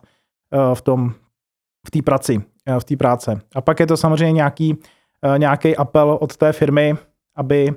eh, 0.53 0.75
v 0.75 0.83
tom 0.83 1.13
v 1.87 1.91
té 1.91 2.03
práci, 2.03 2.43
eh, 2.67 2.81
v 2.81 2.85
té 2.85 2.97
práce. 2.97 3.41
A 3.55 3.61
pak 3.61 3.81
je 3.81 3.87
to 3.87 3.97
samozřejmě 3.97 4.33
nějaký, 4.33 4.77
eh, 5.23 5.39
nějaký 5.39 5.77
apel 5.77 6.19
od 6.21 6.37
té 6.37 6.53
firmy, 6.53 6.95
aby 7.37 7.75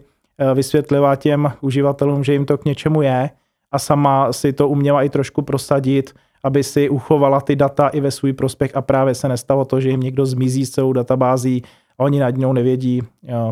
vysvětlila 0.54 1.16
těm 1.16 1.52
uživatelům, 1.62 2.24
že 2.24 2.34
jim 2.34 2.46
to 2.46 2.58
k 2.58 2.66
něčemu 2.66 3.02
je 3.02 3.30
a 3.72 3.80
sama 3.80 4.34
si 4.34 4.54
to 4.54 4.68
uměla 4.68 5.04
i 5.04 5.10
trošku 5.10 5.42
prosadit, 5.42 6.14
aby 6.44 6.64
si 6.64 6.90
uchovala 6.90 7.42
ty 7.42 7.56
data 7.56 7.88
i 7.88 8.00
ve 8.00 8.12
svůj 8.12 8.34
prospěch 8.34 8.76
a 8.76 8.82
právě 8.82 9.16
se 9.16 9.28
nestalo 9.28 9.66
to, 9.66 9.80
že 9.80 9.90
jim 9.90 10.00
někdo 10.00 10.26
zmizí 10.26 10.66
s 10.66 10.72
celou 10.72 10.94
databází 10.94 11.64
a 11.98 12.04
oni 12.04 12.20
nad 12.20 12.38
něj 12.38 12.54
nevědí, 12.54 13.02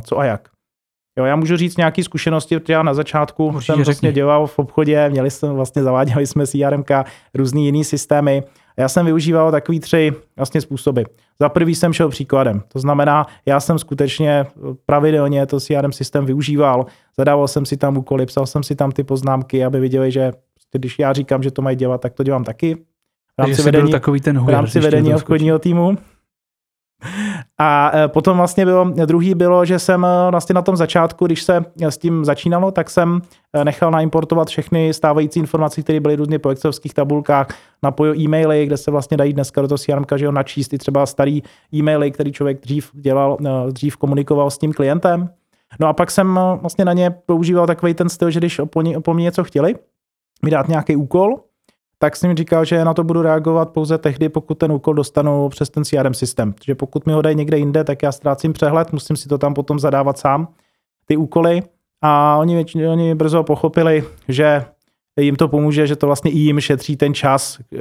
co 0.04 0.20
a 0.20 0.26
jak. 0.26 0.57
Jo, 1.18 1.26
já 1.26 1.36
můžu 1.36 1.58
říct 1.58 1.78
nějaké 1.78 2.04
zkušenosti, 2.04 2.60
protože 2.60 2.74
já 2.74 2.84
na 2.84 2.94
začátku 2.94 3.46
Určitě 3.48 3.74
jsem 3.74 3.84
vlastně 3.84 4.14
dělal 4.14 4.48
v 4.48 4.60
obchodě, 4.60 5.10
měli 5.10 5.32
jsme 5.32 5.54
vlastně, 5.54 5.84
zaváděli 5.84 6.28
jsme 6.28 6.48
CRM, 6.48 6.84
různý 7.34 7.66
jiný 7.66 7.84
systémy. 7.84 8.44
A 8.78 8.82
já 8.82 8.90
jsem 8.90 9.06
využíval 9.06 9.52
takový 9.52 9.80
tři 9.80 10.14
vlastně 10.38 10.62
způsoby. 10.62 11.02
Za 11.40 11.50
prvý 11.50 11.76
jsem 11.76 11.94
šel 11.94 12.10
příkladem. 12.10 12.62
To 12.68 12.80
znamená, 12.80 13.26
já 13.46 13.60
jsem 13.60 13.80
skutečně 13.80 14.46
pravidelně 14.86 15.46
to 15.46 15.60
CRM 15.60 15.92
systém 15.92 16.26
využíval, 16.26 16.86
zadával 17.18 17.48
jsem 17.48 17.66
si 17.66 17.78
tam 17.78 17.98
úkoly, 17.98 18.26
psal 18.26 18.46
jsem 18.46 18.64
si 18.64 18.76
tam 18.76 18.92
ty 18.92 19.04
poznámky, 19.04 19.66
aby 19.66 19.80
viděli, 19.80 20.12
že 20.12 20.32
když 20.72 21.00
já 21.00 21.14
říkám, 21.14 21.44
že 21.44 21.52
to 21.52 21.62
mají 21.62 21.78
dělat, 21.78 22.02
tak 22.02 22.14
to 22.14 22.24
dělám 22.24 22.44
taky. 22.44 22.76
V 23.38 23.42
rámci 23.42 23.62
vedení, 23.62 23.92
takový 23.92 24.22
ten 24.22 24.38
hůr, 24.38 24.48
v 24.48 24.54
rámci 24.54 24.80
vedení 24.80 25.16
obchodního 25.16 25.60
týmu. 25.60 25.98
A 27.60 27.92
e, 27.98 28.08
potom 28.08 28.38
vlastně 28.38 28.66
bylo, 28.66 28.86
druhý 29.06 29.36
bylo, 29.36 29.66
že 29.66 29.80
jsem 29.80 30.06
e, 30.06 30.32
vlastně 30.32 30.54
na 30.54 30.62
tom 30.62 30.76
začátku, 30.76 31.26
když 31.26 31.44
se 31.44 31.66
s 31.82 31.98
tím 31.98 32.26
začínalo, 32.26 32.72
tak 32.72 32.90
jsem 32.90 33.22
e, 33.54 33.66
nechal 33.66 33.92
naimportovat 33.92 34.48
všechny 34.48 34.94
stávající 34.94 35.40
informace, 35.40 35.82
které 35.82 36.00
byly 36.00 36.16
různě 36.16 36.40
po 36.40 36.50
excelovských 36.50 36.94
tabulkách, 36.94 37.48
napojil 37.84 38.16
e-maily, 38.16 38.66
kde 38.66 38.78
se 38.78 38.92
vlastně 38.92 39.18
dají 39.18 39.34
dneska 39.34 39.62
do 39.62 39.68
toho 39.68 39.78
CRM, 39.78 40.06
že 40.16 40.26
ho 40.26 40.32
načíst 40.32 40.74
i 40.74 40.78
třeba 40.78 41.06
starý 41.06 41.44
e-maily, 41.74 42.12
který 42.12 42.32
člověk 42.32 42.62
dřív 42.62 42.92
dělal, 42.94 43.38
dřív 43.72 43.98
komunikoval 43.98 44.50
s 44.50 44.58
tím 44.58 44.74
klientem. 44.74 45.30
No 45.80 45.88
a 45.88 45.94
pak 45.94 46.12
jsem 46.12 46.40
vlastně 46.62 46.86
na 46.86 46.94
ně 46.94 47.10
používal 47.26 47.68
takový 47.68 47.94
ten 47.94 48.10
styl, 48.10 48.32
že 48.32 48.40
když 48.40 48.62
po, 49.04 49.14
mně 49.14 49.24
něco 49.24 49.44
chtěli, 49.44 49.76
mi 50.46 50.52
dát 50.52 50.68
nějaký 50.68 50.96
úkol, 50.96 51.36
tak 52.00 52.16
jsem 52.16 52.38
říkal, 52.38 52.66
že 52.66 52.86
na 52.86 52.94
to 52.94 53.04
budu 53.04 53.22
reagovat 53.22 53.70
pouze 53.70 53.98
tehdy, 53.98 54.30
pokud 54.30 54.58
ten 54.58 54.72
úkol 54.72 54.94
dostanu 54.94 55.50
přes 55.50 55.70
ten 55.70 55.84
CRM 55.84 56.13
systém. 56.13 56.54
Takže 56.54 56.75
pokud 56.75 57.06
mi 57.06 57.13
ho 57.13 57.22
dají 57.22 57.36
někde 57.36 57.58
jinde, 57.58 57.84
tak 57.84 58.04
já 58.04 58.12
ztrácím 58.12 58.54
přehled, 58.54 58.94
musím 58.94 59.18
si 59.18 59.30
to 59.30 59.38
tam 59.38 59.54
potom 59.54 59.80
zadávat 59.80 60.18
sám, 60.18 60.48
ty 61.06 61.18
úkoly. 61.18 61.62
A 62.01 62.38
oni, 62.38 62.66
oni 62.89 63.16
brzo 63.16 63.44
pochopili, 63.44 64.04
že 64.27 64.66
jim 65.20 65.36
to 65.36 65.48
pomůže, 65.48 65.88
že 65.88 65.96
to 65.96 66.06
vlastně 66.06 66.32
i 66.32 66.38
jim 66.38 66.60
šetří 66.60 66.98
ten 66.98 67.13
čas. 67.13 67.60
Eh, 67.74 67.77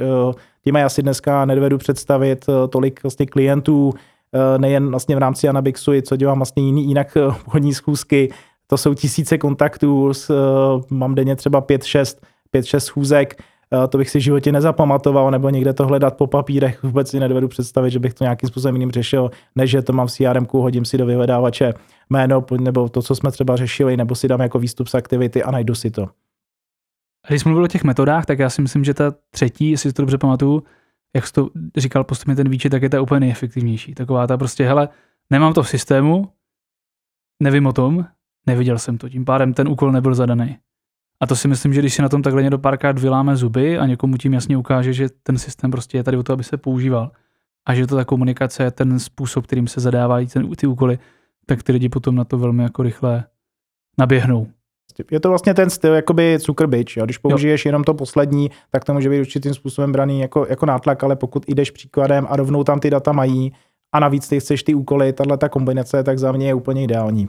tím 0.63 0.75
já 0.75 0.89
si 0.89 1.01
dneska 1.01 1.45
nedovedu 1.45 1.77
představit 1.77 2.45
eh, 2.49 2.67
tolik 2.67 3.03
vlastně 3.03 3.25
klientů, 3.25 3.93
eh, 4.33 4.59
nejen 4.59 4.89
vlastně 4.89 5.15
v 5.15 5.19
rámci 5.19 5.49
Anabixu, 5.49 5.91
co 6.01 6.15
dělám 6.15 6.39
vlastně 6.39 6.63
jiný, 6.63 6.87
jinak 6.87 7.17
obchodní 7.27 7.73
schůzky. 7.73 8.33
To 8.67 8.77
jsou 8.77 8.93
tisíce 8.93 9.37
kontaktů, 9.37 10.11
mám 10.89 11.15
denně 11.15 11.35
třeba 11.35 11.61
5-6 11.61 12.79
schůzek 12.79 13.35
Eh, 13.35 13.56
to 13.89 13.97
bych 13.97 14.09
si 14.09 14.19
v 14.19 14.21
životě 14.21 14.51
nezapamatoval, 14.51 15.31
nebo 15.31 15.49
někde 15.49 15.73
to 15.73 15.87
hledat 15.87 16.17
po 16.17 16.27
papírech, 16.27 16.83
vůbec 16.83 17.09
si 17.09 17.19
nedovedu 17.19 17.47
představit, 17.47 17.91
že 17.91 17.99
bych 17.99 18.13
to 18.13 18.23
nějakým 18.23 18.49
způsobem 18.49 18.75
jiným 18.75 18.91
řešil, 18.91 19.31
než 19.55 19.71
že 19.71 19.81
to 19.81 19.93
mám 19.93 20.07
v 20.07 20.11
CRM, 20.11 20.47
hodím 20.51 20.85
si 20.85 20.97
do 20.97 21.05
vyhledávače 21.05 21.73
jméno, 22.09 22.45
nebo 22.61 22.89
to, 22.89 23.01
co 23.01 23.15
jsme 23.15 23.31
třeba 23.31 23.55
řešili, 23.55 23.97
nebo 23.97 24.15
si 24.15 24.27
dám 24.27 24.41
jako 24.41 24.59
výstup 24.59 24.87
z 24.87 24.95
aktivity 24.95 25.43
a 25.43 25.51
najdu 25.51 25.75
si 25.75 25.91
to. 25.91 26.09
Když 27.27 27.41
jsme 27.41 27.49
mluvili 27.49 27.65
o 27.65 27.71
těch 27.71 27.83
metodách, 27.83 28.25
tak 28.25 28.39
já 28.39 28.49
si 28.49 28.61
myslím, 28.61 28.83
že 28.83 28.93
ta 28.93 29.13
třetí, 29.29 29.71
jestli 29.71 29.93
to 29.93 30.01
dobře 30.01 30.17
pamatuju, 30.17 30.63
jak 31.15 31.27
jsi 31.27 31.33
to 31.33 31.49
říkal 31.77 32.03
postupně 32.03 32.35
ten 32.35 32.49
výčet, 32.49 32.69
tak 32.69 32.81
je 32.81 32.89
ta 32.89 33.01
úplně 33.01 33.19
nejefektivnější. 33.19 33.93
Taková 33.93 34.27
ta 34.27 34.37
prostě, 34.37 34.67
hele, 34.67 34.89
nemám 35.29 35.53
to 35.53 35.63
v 35.63 35.69
systému, 35.69 36.31
nevím 37.43 37.67
o 37.67 37.73
tom, 37.73 38.05
neviděl 38.47 38.79
jsem 38.79 38.97
to, 38.97 39.09
tím 39.09 39.25
pádem 39.25 39.53
ten 39.53 39.67
úkol 39.67 39.91
nebyl 39.91 40.15
zadaný. 40.15 40.57
A 41.19 41.27
to 41.27 41.35
si 41.35 41.47
myslím, 41.47 41.73
že 41.73 41.81
když 41.81 41.93
si 41.93 42.01
na 42.01 42.09
tom 42.09 42.21
takhle 42.21 42.41
někdo 42.41 42.57
párkrát 42.57 42.99
vyláme 42.99 43.35
zuby 43.35 43.77
a 43.77 43.85
někomu 43.85 44.17
tím 44.17 44.33
jasně 44.33 44.57
ukáže, 44.57 44.93
že 44.93 45.09
ten 45.23 45.37
systém 45.37 45.71
prostě 45.71 45.97
je 45.97 46.03
tady 46.03 46.17
o 46.17 46.23
to, 46.23 46.33
aby 46.33 46.43
se 46.43 46.57
používal 46.57 47.11
a 47.67 47.75
že 47.75 47.87
to 47.87 47.95
ta 47.95 48.05
komunikace 48.05 48.63
je 48.63 48.71
ten 48.71 48.99
způsob, 48.99 49.45
kterým 49.45 49.67
se 49.67 49.79
zadávají 49.79 50.27
ten, 50.27 50.55
ty 50.55 50.67
úkoly, 50.67 50.99
tak 51.45 51.63
ty 51.63 51.71
lidi 51.71 51.89
potom 51.89 52.15
na 52.15 52.23
to 52.23 52.37
velmi 52.37 52.63
jako 52.63 52.83
rychle 52.83 53.23
naběhnou. 53.99 54.47
Je 55.11 55.19
to 55.19 55.29
vlastně 55.29 55.53
ten 55.53 55.69
styl 55.69 55.93
jakoby 55.93 56.37
cukr 56.39 56.67
bič. 56.67 56.97
Jo? 56.97 57.05
Když 57.05 57.17
použiješ 57.17 57.65
jo. 57.65 57.69
jenom 57.69 57.83
to 57.83 57.93
poslední, 57.93 58.51
tak 58.69 58.85
to 58.85 58.93
může 58.93 59.09
být 59.09 59.19
určitým 59.19 59.53
způsobem 59.53 59.91
braný 59.91 60.19
jako, 60.19 60.45
jako 60.49 60.65
nátlak, 60.65 61.03
ale 61.03 61.15
pokud 61.15 61.49
jdeš 61.49 61.71
příkladem 61.71 62.27
a 62.29 62.35
rovnou 62.35 62.63
tam 62.63 62.79
ty 62.79 62.89
data 62.89 63.11
mají 63.11 63.53
a 63.91 63.99
navíc 63.99 64.27
ty 64.27 64.39
chceš 64.39 64.63
ty 64.63 64.73
úkoly, 64.73 65.13
tahle 65.13 65.37
ta 65.37 65.49
kombinace, 65.49 66.03
tak 66.03 66.19
za 66.19 66.31
mě 66.31 66.47
je 66.47 66.53
úplně 66.53 66.83
ideální. 66.83 67.27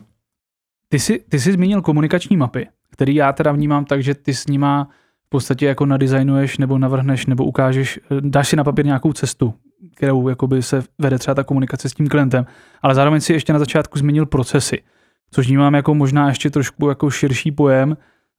Ty 0.89 0.99
jsi, 0.99 1.25
ty 1.29 1.41
jsi 1.41 1.53
zmínil 1.53 1.83
komunikační 1.83 2.37
mapy 2.37 2.69
který 2.99 3.15
já 3.15 3.33
teda 3.33 3.53
vnímám 3.53 3.85
tak, 3.85 4.03
že 4.03 4.15
ty 4.15 4.35
s 4.35 4.47
nima 4.47 4.89
v 5.27 5.29
podstatě 5.29 5.67
jako 5.67 5.87
nadizajnuješ 5.87 6.59
nebo 6.59 6.79
navrhneš 6.79 7.27
nebo 7.27 7.45
ukážeš, 7.45 8.01
dáš 8.21 8.49
si 8.49 8.57
na 8.57 8.65
papír 8.65 8.87
nějakou 8.87 9.13
cestu, 9.13 9.55
kterou 9.97 10.29
jakoby 10.29 10.63
se 10.63 10.83
vede 10.99 11.19
třeba 11.19 11.35
ta 11.35 11.45
komunikace 11.45 11.89
s 11.89 11.95
tím 11.95 12.09
klientem, 12.09 12.47
ale 12.83 12.95
zároveň 12.95 13.21
si 13.21 13.33
ještě 13.33 13.53
na 13.53 13.59
začátku 13.59 13.99
zmínil 13.99 14.27
procesy, 14.27 14.83
což 15.31 15.47
vnímám 15.47 15.75
jako 15.75 15.95
možná 15.95 16.29
ještě 16.29 16.51
trošku 16.51 16.89
jako 16.89 17.11
širší 17.11 17.53
pojem, 17.53 17.97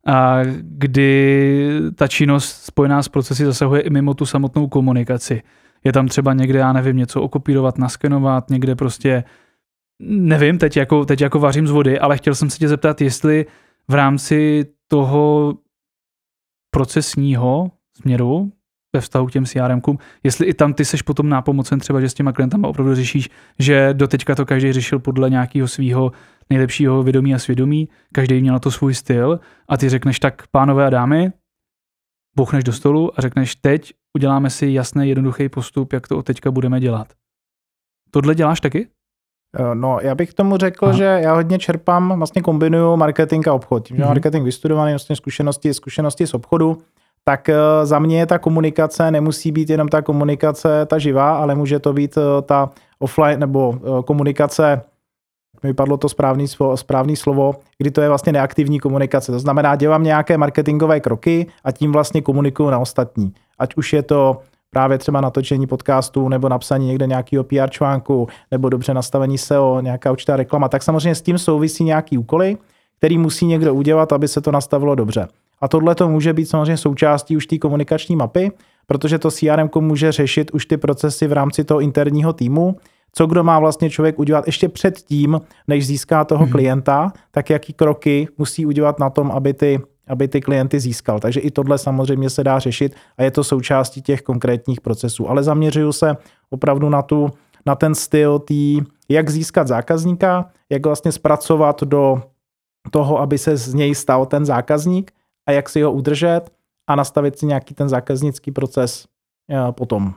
a 0.08 0.40
kdy 0.62 1.80
ta 1.96 2.08
činnost 2.08 2.66
spojená 2.66 3.04
s 3.04 3.08
procesy 3.08 3.46
zasahuje 3.46 3.82
i 3.82 3.90
mimo 3.90 4.14
tu 4.14 4.26
samotnou 4.26 4.68
komunikaci. 4.68 5.42
Je 5.84 5.94
tam 5.94 6.08
třeba 6.08 6.34
někde, 6.34 6.60
já 6.60 6.74
nevím, 6.74 6.98
něco 6.98 7.22
okopírovat, 7.22 7.78
naskenovat, 7.78 8.50
někde 8.50 8.76
prostě, 8.76 9.24
nevím, 10.10 10.58
teď 10.58 10.78
jako, 10.78 11.06
teď 11.06 11.22
jako 11.22 11.40
vařím 11.40 11.68
z 11.68 11.72
vody, 11.72 12.00
ale 12.00 12.18
chtěl 12.18 12.36
jsem 12.36 12.50
se 12.50 12.58
tě 12.58 12.68
zeptat, 12.68 13.02
jestli 13.02 13.46
v 13.90 13.94
rámci 13.94 14.66
toho 14.88 15.54
procesního 16.72 17.72
směru 17.98 18.52
ve 18.96 19.02
vztahu 19.02 19.26
k 19.26 19.32
těm 19.32 19.46
CRM, 19.46 19.82
jestli 20.24 20.46
i 20.46 20.54
tam 20.54 20.74
ty 20.74 20.86
seš 20.86 21.02
potom 21.02 21.30
nápomocen 21.30 21.80
třeba, 21.80 22.02
že 22.02 22.10
s 22.10 22.14
těma 22.14 22.32
klientama 22.32 22.68
opravdu 22.68 22.96
řešíš, 22.96 23.30
že 23.60 23.94
doteďka 23.94 24.36
to 24.36 24.46
každý 24.46 24.74
řešil 24.74 25.00
podle 25.00 25.30
nějakého 25.30 25.68
svého 25.68 26.12
nejlepšího 26.50 27.04
vědomí 27.04 27.36
a 27.36 27.40
svědomí, 27.40 27.90
každý 28.14 28.42
měl 28.42 28.54
na 28.54 28.60
to 28.60 28.72
svůj 28.72 28.94
styl 28.94 29.40
a 29.68 29.78
ty 29.78 29.90
řekneš 29.90 30.20
tak, 30.20 30.48
pánové 30.48 30.86
a 30.86 30.90
dámy, 30.90 31.32
bouchneš 32.36 32.64
do 32.64 32.74
stolu 32.74 33.20
a 33.20 33.22
řekneš 33.22 33.56
teď 33.56 33.94
uděláme 34.18 34.50
si 34.50 34.68
jasný, 34.68 35.10
jednoduchý 35.10 35.50
postup, 35.50 35.94
jak 35.94 36.08
to 36.08 36.18
od 36.18 36.26
teďka 36.26 36.52
budeme 36.52 36.80
dělat. 36.80 37.14
Tohle 38.12 38.36
děláš 38.36 38.62
taky? 38.62 38.88
Eh, 39.58 39.76
no, 39.76 40.00
já 40.02 40.16
bych 40.16 40.34
tomu 40.34 40.58
řekl, 40.58 40.86
Aha. 40.86 40.98
že 40.98 41.04
já 41.04 41.34
hodně 41.34 41.60
čerpám, 41.60 42.18
vlastně 42.18 42.42
kombinuju 42.42 42.96
marketing 42.96 43.48
a 43.48 43.54
obchod. 43.54 43.88
Tím, 43.88 43.98
že 43.98 44.04
mm-hmm. 44.04 44.08
marketing 44.08 44.46
vystudovaný, 44.46 44.92
vlastně 44.92 45.16
zkušenosti, 45.16 45.74
zkušenosti 45.74 46.28
z 46.28 46.34
obchodu, 46.34 46.78
tak 47.24 47.50
eh, 47.50 47.56
za 47.84 48.00
mě 48.00 48.26
ta 48.26 48.40
komunikace 48.40 49.12
nemusí 49.12 49.52
být 49.52 49.70
jenom 49.70 49.88
ta 49.88 50.02
komunikace 50.02 50.86
ta 50.86 50.98
živá, 50.98 51.38
ale 51.38 51.56
může 51.56 51.80
to 51.80 51.94
být 51.94 52.18
eh, 52.18 52.42
ta 52.42 52.70
offline 53.00 53.40
nebo 53.40 53.80
komunikace, 54.06 54.82
mi 55.64 55.74
padlo 55.74 55.98
to 55.98 56.10
správný, 56.10 56.46
správný 56.76 57.16
slovo, 57.16 57.56
kdy 57.78 57.92
to 57.92 58.02
je 58.02 58.08
vlastně 58.08 58.32
neaktivní 58.32 58.80
komunikace. 58.80 59.32
To 59.32 59.40
znamená, 59.40 59.76
dělám 59.76 60.04
nějaké 60.04 60.38
marketingové 60.38 61.00
kroky 61.00 61.48
a 61.64 61.72
tím 61.72 61.92
vlastně 61.92 62.22
komunikuju 62.22 62.70
na 62.70 62.80
ostatní. 62.80 63.34
Ať 63.60 63.76
už 63.76 63.94
je 63.94 64.04
to 64.04 64.42
právě 64.70 64.98
třeba 64.98 65.22
natočení 65.22 65.68
podcastu 65.68 66.30
nebo 66.30 66.50
napsaní 66.50 66.88
někde 66.88 67.08
nějakého 67.08 67.44
PR 67.44 67.70
článku 67.70 68.28
nebo 68.52 68.70
dobře 68.70 68.94
nastavení 68.94 69.38
SEO, 69.38 69.82
nějaká 69.82 70.12
určitá 70.12 70.36
reklama, 70.36 70.70
tak 70.70 70.84
samozřejmě 70.84 71.16
s 71.16 71.22
tím 71.22 71.38
souvisí 71.38 71.84
nějaký 71.84 72.18
úkoly, 72.18 72.58
který 72.98 73.18
musí 73.18 73.46
někdo 73.46 73.74
udělat, 73.74 74.14
aby 74.14 74.28
se 74.28 74.42
to 74.42 74.52
nastavilo 74.52 74.96
dobře. 74.96 75.28
A 75.62 75.68
tohle 75.68 75.96
to 75.96 76.10
může 76.10 76.34
být 76.34 76.46
samozřejmě 76.46 76.78
součástí 76.78 77.38
už 77.38 77.48
té 77.48 77.58
komunikační 77.58 78.16
mapy, 78.16 78.52
protože 78.88 79.20
to 79.20 79.32
CRM 79.32 79.70
může 79.80 80.12
řešit 80.12 80.52
už 80.52 80.66
ty 80.66 80.78
procesy 80.78 81.28
v 81.28 81.34
rámci 81.34 81.64
toho 81.64 81.80
interního 81.80 82.34
týmu, 82.34 82.76
co 83.14 83.26
kdo 83.26 83.44
má 83.44 83.60
vlastně 83.60 83.90
člověk 83.90 84.20
udělat 84.20 84.46
ještě 84.46 84.70
před 84.70 84.98
tím, 84.98 85.42
než 85.68 85.88
získá 85.88 86.26
toho 86.26 86.44
hmm. 86.44 86.52
klienta, 86.52 87.14
tak 87.32 87.50
jaký 87.50 87.74
kroky 87.74 88.28
musí 88.38 88.66
udělat 88.66 89.00
na 89.00 89.10
tom, 89.10 89.32
aby 89.32 89.54
ty 89.54 89.80
aby 90.10 90.28
ty 90.28 90.42
klienty 90.42 90.80
získal. 90.80 91.20
Takže 91.20 91.40
i 91.40 91.52
tohle 91.52 91.78
samozřejmě 91.78 92.30
se 92.30 92.44
dá 92.44 92.60
řešit 92.60 92.96
a 93.18 93.24
je 93.24 93.32
to 93.32 93.44
součástí 93.44 94.02
těch 94.02 94.22
konkrétních 94.22 94.82
procesů. 94.82 95.30
Ale 95.30 95.44
zaměřuju 95.44 95.92
se 95.92 96.18
opravdu 96.50 96.90
na 96.90 97.02
tu, 97.02 97.30
na 97.66 97.76
ten 97.76 97.96
styl 97.96 98.40
tý, 98.40 98.82
jak 99.10 99.30
získat 99.30 99.68
zákazníka, 99.68 100.50
jak 100.70 100.86
vlastně 100.86 101.12
zpracovat 101.12 101.84
do 101.84 102.24
toho, 102.92 103.20
aby 103.20 103.38
se 103.38 103.58
z 103.58 103.74
něj 103.74 103.96
stal 103.96 104.26
ten 104.26 104.46
zákazník 104.46 105.12
a 105.48 105.52
jak 105.52 105.70
si 105.70 105.82
ho 105.82 105.92
udržet 105.92 106.42
a 106.90 106.96
nastavit 106.96 107.40
si 107.40 107.46
nějaký 107.46 107.74
ten 107.74 107.90
zákaznický 107.90 108.52
proces 108.52 109.06
eh, 109.52 109.72
potom. 109.72 110.14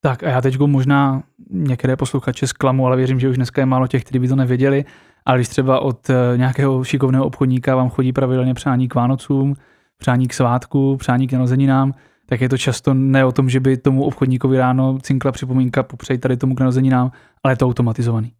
Tak 0.00 0.22
a 0.22 0.28
já 0.28 0.40
teď 0.40 0.58
možná 0.58 1.22
některé 1.50 1.96
posluchače 1.96 2.46
zklamu, 2.46 2.86
ale 2.86 2.96
věřím, 2.96 3.20
že 3.20 3.28
už 3.28 3.36
dneska 3.36 3.62
je 3.62 3.66
málo 3.66 3.86
těch, 3.86 4.04
kteří 4.04 4.18
by 4.18 4.28
to 4.28 4.36
nevěděli, 4.36 4.84
ale 5.28 5.38
když 5.38 5.48
třeba 5.48 5.80
od 5.80 6.10
eh, 6.10 6.14
nějakého 6.36 6.84
šikovného 6.84 7.24
obchodníka 7.24 7.76
vám 7.76 7.90
chodí 7.90 8.12
pravidelně 8.12 8.54
přání 8.54 8.88
k 8.88 8.94
Vánocům, 8.94 9.54
přání 9.98 10.28
k 10.28 10.34
svátku, 10.34 10.96
přání 10.96 11.26
k 11.26 11.32
narozeninám, 11.32 11.94
tak 12.26 12.40
je 12.40 12.48
to 12.48 12.58
často 12.58 12.94
ne 12.94 13.24
o 13.24 13.32
tom, 13.32 13.50
že 13.50 13.60
by 13.60 13.76
tomu 13.76 14.04
obchodníkovi 14.04 14.58
ráno 14.58 14.98
cinkla 15.02 15.32
připomínka 15.32 15.82
popřej 15.82 16.18
tady 16.18 16.36
tomu 16.36 16.54
k 16.54 16.60
narozeninám, 16.60 17.12
ale 17.42 17.52
je 17.52 17.56
to 17.56 17.66
automatizovaný. 17.66 18.32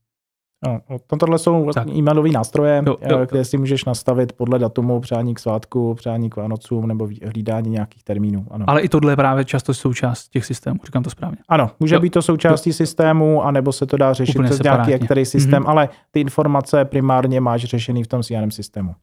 No, 0.66 0.80
tohle 1.18 1.38
jsou 1.38 1.64
vlastně 1.64 1.94
e-mailové 1.94 2.28
nástroje, 2.28 2.82
jo, 2.86 2.96
jo. 3.08 3.18
Eh, 3.18 3.26
kde 3.30 3.44
si 3.44 3.58
můžeš 3.58 3.84
nastavit 3.84 4.32
podle 4.32 4.58
datumu 4.58 5.00
přání 5.00 5.34
k 5.34 5.38
svátku, 5.38 5.94
přání 5.94 6.30
k 6.30 6.36
Vánocům 6.36 6.86
nebo 6.86 7.08
hlídání 7.26 7.70
nějakých 7.70 8.04
termínů. 8.04 8.46
Ano. 8.50 8.64
Ale 8.68 8.80
i 8.80 8.88
tohle 8.88 9.12
je 9.12 9.16
právě 9.16 9.44
často 9.44 9.74
součást 9.74 10.28
těch 10.28 10.44
systémů, 10.44 10.78
říkám 10.84 11.02
to 11.02 11.10
správně. 11.10 11.38
Ano, 11.48 11.70
může 11.80 11.94
jo. 11.94 12.00
být 12.00 12.10
to 12.10 12.22
součástí 12.22 12.70
jo. 12.70 12.74
systému, 12.74 13.44
anebo 13.44 13.72
se 13.72 13.86
to 13.86 13.96
dá 13.96 14.12
řešit 14.12 14.36
Úplně 14.36 14.48
přes 14.48 14.60
nějaký 14.62 15.04
který 15.04 15.24
systém, 15.24 15.62
mm-hmm. 15.62 15.70
ale 15.70 15.88
ty 16.10 16.20
informace 16.20 16.84
primárně 16.84 17.40
máš 17.40 17.64
řešený 17.64 18.04
v 18.04 18.06
tom 18.06 18.22
CRM 18.22 18.50
systému. 18.50 18.94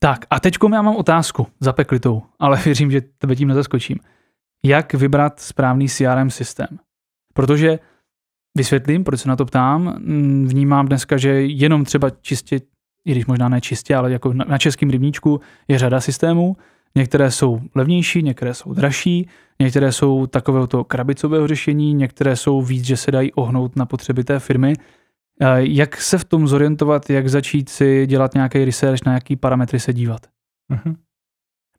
Tak 0.00 0.26
a 0.30 0.40
teď 0.40 0.56
já 0.72 0.82
mám 0.82 0.96
otázku 0.96 1.46
zapeklitou, 1.60 2.22
ale 2.38 2.56
věřím, 2.64 2.90
že 2.90 3.00
tebe 3.18 3.36
tím 3.36 3.48
nezaskočím. 3.48 3.98
Jak 4.64 4.94
vybrat 4.94 5.40
správný 5.40 5.88
CRM 5.88 6.30
systém? 6.30 6.78
Protože 7.34 7.78
Vysvětlím, 8.56 9.04
proč 9.04 9.20
se 9.20 9.28
na 9.28 9.36
to 9.36 9.44
ptám. 9.44 9.94
Mm, 9.98 10.46
vnímám 10.48 10.86
dneska, 10.86 11.16
že 11.16 11.28
jenom 11.42 11.84
třeba 11.84 12.10
čistě, 12.10 12.60
i 13.04 13.12
když 13.12 13.26
možná 13.26 13.48
ne 13.48 13.60
čistě, 13.60 13.96
ale 13.96 14.12
jako 14.12 14.32
na 14.32 14.58
českém 14.58 14.90
rybníčku 14.90 15.40
je 15.68 15.78
řada 15.78 16.00
systémů. 16.00 16.56
Některé 16.94 17.30
jsou 17.30 17.60
levnější, 17.74 18.22
některé 18.22 18.54
jsou 18.54 18.74
dražší, 18.74 19.28
některé 19.60 19.92
jsou 19.92 20.26
takového 20.26 20.66
toho 20.66 20.84
krabicového 20.84 21.46
řešení, 21.46 21.94
některé 21.94 22.36
jsou 22.36 22.62
víc, 22.62 22.84
že 22.84 22.96
se 22.96 23.10
dají 23.10 23.32
ohnout 23.32 23.76
na 23.76 23.86
potřeby 23.86 24.24
té 24.24 24.38
firmy. 24.38 24.72
Jak 25.58 26.00
se 26.00 26.18
v 26.18 26.24
tom 26.24 26.48
zorientovat, 26.48 27.10
jak 27.10 27.28
začít 27.28 27.68
si 27.68 28.06
dělat 28.06 28.34
nějaký 28.34 28.64
research, 28.64 29.06
na 29.06 29.14
jaký 29.14 29.36
parametry 29.36 29.80
se 29.80 29.92
dívat? 29.92 30.20
Mm-hmm. 30.72 30.96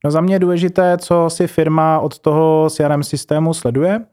No 0.06 0.12
za 0.12 0.22
mě 0.22 0.36
je 0.36 0.40
důležité, 0.40 0.98
co 0.98 1.30
si 1.30 1.48
firma 1.48 2.00
od 2.00 2.20
toho 2.20 2.70
CRM 2.70 3.04
systému 3.04 3.54
sleduje 3.54 4.06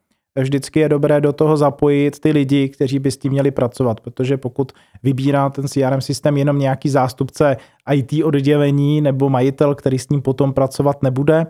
vždycky 0.42 0.80
je 0.80 0.88
dobré 0.88 1.20
do 1.20 1.32
toho 1.32 1.56
zapojit 1.56 2.20
ty 2.20 2.30
lidi, 2.30 2.68
kteří 2.68 2.98
by 2.98 3.10
s 3.10 3.16
tím 3.16 3.32
měli 3.32 3.50
pracovat, 3.50 4.00
protože 4.00 4.36
pokud 4.36 4.72
vybírá 5.02 5.50
ten 5.50 5.68
CRM 5.68 6.00
systém 6.00 6.36
jenom 6.36 6.58
nějaký 6.58 6.88
zástupce 6.88 7.56
IT 7.92 8.24
oddělení 8.24 9.00
nebo 9.00 9.30
majitel, 9.30 9.74
který 9.74 9.98
s 9.98 10.08
ním 10.08 10.22
potom 10.22 10.52
pracovat 10.52 11.02
nebude, 11.02 11.46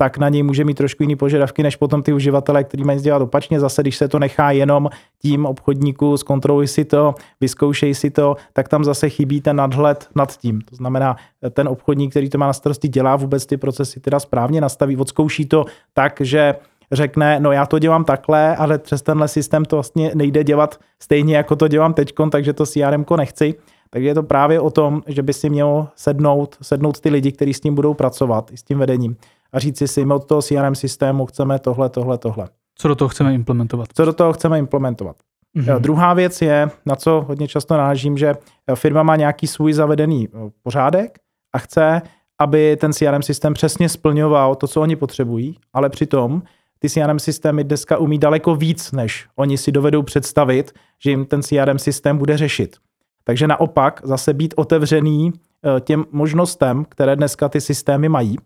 tak 0.00 0.18
na 0.18 0.28
něj 0.28 0.42
může 0.42 0.64
mít 0.64 0.74
trošku 0.74 1.02
jiný 1.02 1.16
požadavky, 1.16 1.62
než 1.62 1.76
potom 1.76 2.02
ty 2.02 2.12
uživatelé, 2.12 2.64
kteří 2.64 2.84
mají 2.84 3.00
dělat 3.00 3.22
opačně. 3.22 3.60
Zase, 3.60 3.82
když 3.82 3.96
se 3.96 4.08
to 4.08 4.18
nechá 4.18 4.50
jenom 4.50 4.88
tím 5.22 5.46
obchodníku, 5.46 6.16
zkontroluj 6.16 6.66
si 6.66 6.84
to, 6.84 7.14
vyzkoušej 7.40 7.94
si 7.94 8.10
to, 8.10 8.36
tak 8.52 8.68
tam 8.68 8.84
zase 8.84 9.08
chybí 9.08 9.40
ten 9.40 9.56
nadhled 9.56 10.08
nad 10.14 10.36
tím. 10.36 10.60
To 10.60 10.76
znamená, 10.76 11.16
ten 11.50 11.68
obchodník, 11.68 12.10
který 12.10 12.30
to 12.30 12.38
má 12.38 12.46
na 12.46 12.52
starosti, 12.52 12.88
dělá 12.88 13.16
vůbec 13.16 13.46
ty 13.46 13.56
procesy 13.56 14.00
teda 14.00 14.20
správně, 14.20 14.60
nastaví, 14.60 14.96
odzkouší 14.96 15.46
to 15.46 15.64
tak, 15.92 16.20
že 16.20 16.54
řekne, 16.92 17.40
no 17.40 17.52
já 17.52 17.66
to 17.66 17.78
dělám 17.78 18.04
takhle, 18.04 18.56
ale 18.56 18.78
přes 18.78 19.02
tenhle 19.02 19.28
systém 19.28 19.64
to 19.64 19.76
vlastně 19.76 20.12
nejde 20.14 20.44
dělat 20.44 20.80
stejně, 21.02 21.36
jako 21.36 21.56
to 21.56 21.68
dělám 21.68 21.94
teď, 21.94 22.14
takže 22.30 22.52
to 22.52 22.66
CRM 22.66 23.04
nechci. 23.16 23.54
Takže 23.90 24.08
je 24.08 24.14
to 24.14 24.22
právě 24.22 24.60
o 24.60 24.70
tom, 24.70 25.02
že 25.06 25.22
by 25.22 25.32
si 25.32 25.50
měl 25.50 25.88
sednout, 25.96 26.56
sednout 26.62 27.00
ty 27.00 27.10
lidi, 27.10 27.32
kteří 27.32 27.54
s 27.54 27.60
tím 27.60 27.74
budou 27.74 27.94
pracovat, 27.94 28.50
i 28.52 28.56
s 28.56 28.62
tím 28.62 28.78
vedením 28.78 29.16
a 29.52 29.58
říct 29.58 29.82
si, 29.86 30.04
my 30.04 30.14
od 30.14 30.24
toho 30.24 30.42
CRM 30.42 30.74
systému 30.74 31.26
chceme 31.26 31.58
tohle, 31.58 31.88
tohle, 31.88 32.18
tohle. 32.18 32.48
Co 32.74 32.88
do 32.88 32.94
toho 32.94 33.08
chceme 33.08 33.34
implementovat? 33.34 33.88
Co 33.94 34.04
do 34.04 34.12
toho 34.12 34.32
chceme 34.32 34.58
implementovat. 34.58 35.16
Mm-hmm. 35.56 35.80
Druhá 35.80 36.14
věc 36.14 36.42
je, 36.42 36.70
na 36.86 36.96
co 36.96 37.24
hodně 37.28 37.48
často 37.48 37.76
náležím, 37.76 38.18
že 38.18 38.34
firma 38.74 39.02
má 39.02 39.16
nějaký 39.16 39.46
svůj 39.46 39.72
zavedený 39.72 40.28
eh, 40.28 40.50
pořádek 40.62 41.18
a 41.54 41.58
chce, 41.58 42.02
aby 42.40 42.76
ten 42.76 42.92
CRM 42.92 43.22
systém 43.22 43.54
přesně 43.54 43.88
splňoval 43.88 44.54
to, 44.54 44.66
co 44.66 44.80
oni 44.80 44.96
potřebují, 44.96 45.56
ale 45.72 45.90
přitom 45.90 46.42
ty 46.78 46.88
CRM 46.88 47.18
systémy 47.18 47.64
dneska 47.64 47.98
umí 47.98 48.18
daleko 48.18 48.56
víc, 48.56 48.92
než 48.92 49.26
oni 49.36 49.58
si 49.58 49.72
dovedou 49.72 50.02
představit, 50.02 50.72
že 51.04 51.10
jim 51.10 51.26
ten 51.26 51.42
CRM 51.42 51.78
systém 51.78 52.18
bude 52.18 52.36
řešit. 52.36 52.76
Takže 53.24 53.46
naopak 53.46 54.00
zase 54.04 54.34
být 54.34 54.54
otevřený 54.56 55.32
eh, 55.32 55.80
těm 55.80 56.04
možnostem, 56.10 56.84
které 56.88 57.16
dneska 57.16 57.48
ty 57.48 57.60
systémy 57.60 58.08
mají 58.08 58.36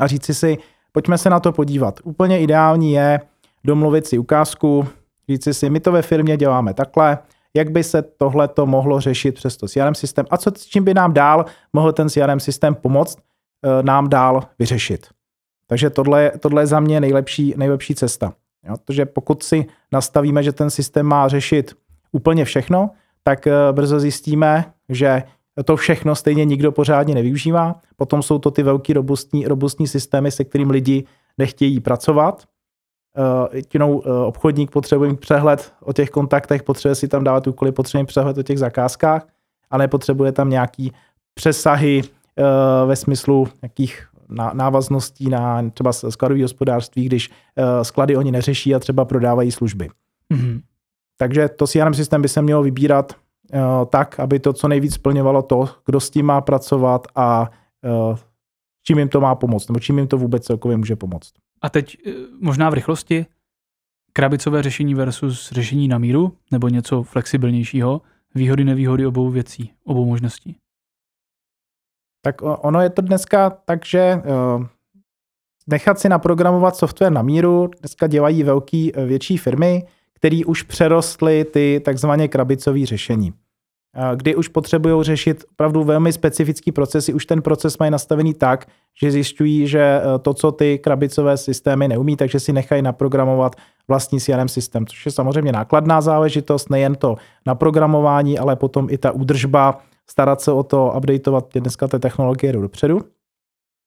a 0.00 0.06
říci 0.06 0.34
si, 0.34 0.58
pojďme 0.92 1.18
se 1.18 1.30
na 1.30 1.40
to 1.40 1.52
podívat. 1.52 2.00
Úplně 2.04 2.40
ideální 2.40 2.92
je 2.92 3.20
domluvit 3.64 4.06
si 4.06 4.18
ukázku, 4.18 4.88
říci 5.28 5.54
si, 5.54 5.70
my 5.70 5.80
to 5.80 5.92
ve 5.92 6.02
firmě 6.02 6.36
děláme 6.36 6.74
takhle, 6.74 7.18
jak 7.56 7.70
by 7.70 7.84
se 7.84 8.02
tohle 8.02 8.48
to 8.48 8.66
mohlo 8.66 9.00
řešit 9.00 9.34
přes 9.34 9.56
to 9.56 9.68
CRM 9.68 9.94
systém 9.94 10.26
a 10.30 10.36
co 10.36 10.50
s 10.56 10.66
čím 10.66 10.84
by 10.84 10.94
nám 10.94 11.12
dál 11.12 11.44
mohl 11.72 11.92
ten 11.92 12.08
CRM 12.08 12.40
systém 12.40 12.74
pomoct 12.74 13.18
eh, 13.18 13.82
nám 13.82 14.08
dál 14.08 14.40
vyřešit. 14.58 15.15
Takže 15.66 15.90
tohle, 15.90 16.32
tohle 16.40 16.62
je 16.62 16.66
za 16.66 16.80
mě 16.80 17.00
nejlepší, 17.00 17.54
nejlepší 17.56 17.94
cesta. 17.94 18.32
Jo? 18.68 18.74
Protože 18.84 19.06
pokud 19.06 19.42
si 19.42 19.66
nastavíme, 19.92 20.42
že 20.42 20.52
ten 20.52 20.70
systém 20.70 21.06
má 21.06 21.28
řešit 21.28 21.74
úplně 22.12 22.44
všechno, 22.44 22.90
tak 23.22 23.46
eh, 23.46 23.52
brzo 23.72 24.00
zjistíme, 24.00 24.64
že 24.88 25.22
to 25.64 25.76
všechno 25.76 26.14
stejně 26.14 26.44
nikdo 26.44 26.72
pořádně 26.72 27.14
nevyužívá. 27.14 27.74
Potom 27.96 28.22
jsou 28.22 28.38
to 28.38 28.50
ty 28.50 28.62
velký 28.62 28.92
robustní, 28.92 29.46
robustní 29.46 29.86
systémy, 29.86 30.30
se 30.30 30.44
kterým 30.44 30.70
lidi 30.70 31.04
nechtějí 31.38 31.80
pracovat. 31.80 32.44
Jinou 33.74 34.02
eh, 34.04 34.08
eh, 34.08 34.12
obchodník 34.12 34.70
potřebuje 34.70 35.10
mít 35.10 35.20
přehled 35.20 35.72
o 35.82 35.92
těch 35.92 36.10
kontaktech, 36.10 36.62
potřebuje 36.62 36.94
si 36.94 37.08
tam 37.08 37.24
dávat 37.24 37.46
úkoly, 37.46 37.72
potřebuje 37.72 38.02
mít 38.02 38.06
přehled 38.06 38.38
o 38.38 38.42
těch 38.42 38.58
zakázkách, 38.58 39.26
ale 39.70 39.84
nepotřebuje 39.84 40.32
tam 40.32 40.50
nějaký 40.50 40.92
přesahy 41.34 42.02
ve 42.86 42.96
smyslu 42.96 43.48
nějakých 43.62 44.08
návazností 44.52 45.28
na 45.28 45.70
třeba 45.70 45.92
skladové 45.92 46.42
hospodářství, 46.42 47.04
když 47.04 47.30
eh, 47.56 47.84
sklady 47.84 48.16
oni 48.16 48.32
neřeší 48.32 48.74
a 48.74 48.78
třeba 48.78 49.04
prodávají 49.04 49.52
služby. 49.52 49.88
Mm-hmm. 50.34 50.60
Takže 51.18 51.48
to 51.48 51.66
CRM 51.66 51.94
systém 51.94 52.22
by 52.22 52.28
se 52.28 52.42
mělo 52.42 52.62
vybírat 52.62 53.12
uh, 53.12 53.60
tak, 53.86 54.20
aby 54.20 54.38
to 54.38 54.52
co 54.52 54.68
nejvíc 54.68 54.94
splňovalo 54.94 55.42
to, 55.42 55.68
kdo 55.86 56.00
s 56.00 56.10
tím 56.10 56.26
má 56.26 56.40
pracovat 56.40 57.06
a 57.14 57.50
uh, 58.10 58.18
čím 58.82 58.98
jim 58.98 59.08
to 59.08 59.20
má 59.20 59.34
pomoct, 59.34 59.68
nebo 59.68 59.80
čím 59.80 59.98
jim 59.98 60.08
to 60.08 60.18
vůbec 60.18 60.44
celkově 60.44 60.76
může 60.76 60.96
pomoct. 60.96 61.32
A 61.62 61.70
teď 61.70 61.96
možná 62.40 62.70
v 62.70 62.74
rychlosti 62.74 63.26
krabicové 64.12 64.62
řešení 64.62 64.94
versus 64.94 65.52
řešení 65.52 65.88
na 65.88 65.98
míru, 65.98 66.32
nebo 66.50 66.68
něco 66.68 67.02
flexibilnějšího, 67.02 68.02
výhody, 68.34 68.64
nevýhody 68.64 69.06
obou 69.06 69.30
věcí, 69.30 69.72
obou 69.84 70.04
možností. 70.04 70.56
Tak 72.26 72.42
ono 72.42 72.80
je 72.80 72.90
to 72.90 73.02
dneska 73.02 73.50
tak, 73.64 73.86
že 73.86 73.98
eh, 73.98 74.22
nechat 75.66 75.98
si 75.98 76.08
naprogramovat 76.08 76.76
software 76.76 77.12
na 77.12 77.22
míru 77.22 77.70
dneska 77.80 78.06
dělají 78.06 78.42
velký, 78.42 78.92
eh, 78.96 79.04
větší 79.04 79.36
firmy, 79.38 79.86
které 80.14 80.40
už 80.46 80.62
přerostly 80.62 81.44
ty 81.44 81.80
takzvané 81.84 82.28
krabicové 82.28 82.86
řešení 82.86 83.32
eh, 83.96 84.16
kdy 84.16 84.36
už 84.36 84.48
potřebují 84.48 85.04
řešit 85.04 85.44
opravdu 85.52 85.84
velmi 85.84 86.12
specifický 86.12 86.72
procesy. 86.72 87.14
Už 87.14 87.26
ten 87.26 87.42
proces 87.42 87.78
mají 87.78 87.90
nastavený 87.90 88.34
tak, 88.34 88.66
že 89.02 89.10
zjišťují, 89.10 89.66
že 89.66 90.00
to, 90.22 90.34
co 90.34 90.52
ty 90.52 90.78
krabicové 90.78 91.36
systémy 91.36 91.88
neumí, 91.88 92.16
takže 92.16 92.40
si 92.40 92.52
nechají 92.52 92.82
naprogramovat 92.82 93.56
vlastní 93.88 94.20
CRM 94.20 94.48
systém, 94.48 94.86
což 94.86 95.06
je 95.06 95.12
samozřejmě 95.12 95.52
nákladná 95.52 96.00
záležitost, 96.00 96.70
nejen 96.70 96.94
to 96.94 97.16
naprogramování, 97.46 98.38
ale 98.38 98.56
potom 98.56 98.90
i 98.90 98.98
ta 98.98 99.10
údržba 99.10 99.78
starat 100.10 100.40
se 100.40 100.52
o 100.52 100.62
to, 100.62 100.92
updateovat 100.96 101.48
dneska 101.54 101.88
té 101.88 101.98
technologie 101.98 102.52
jdou 102.52 102.60
dopředu. 102.60 103.00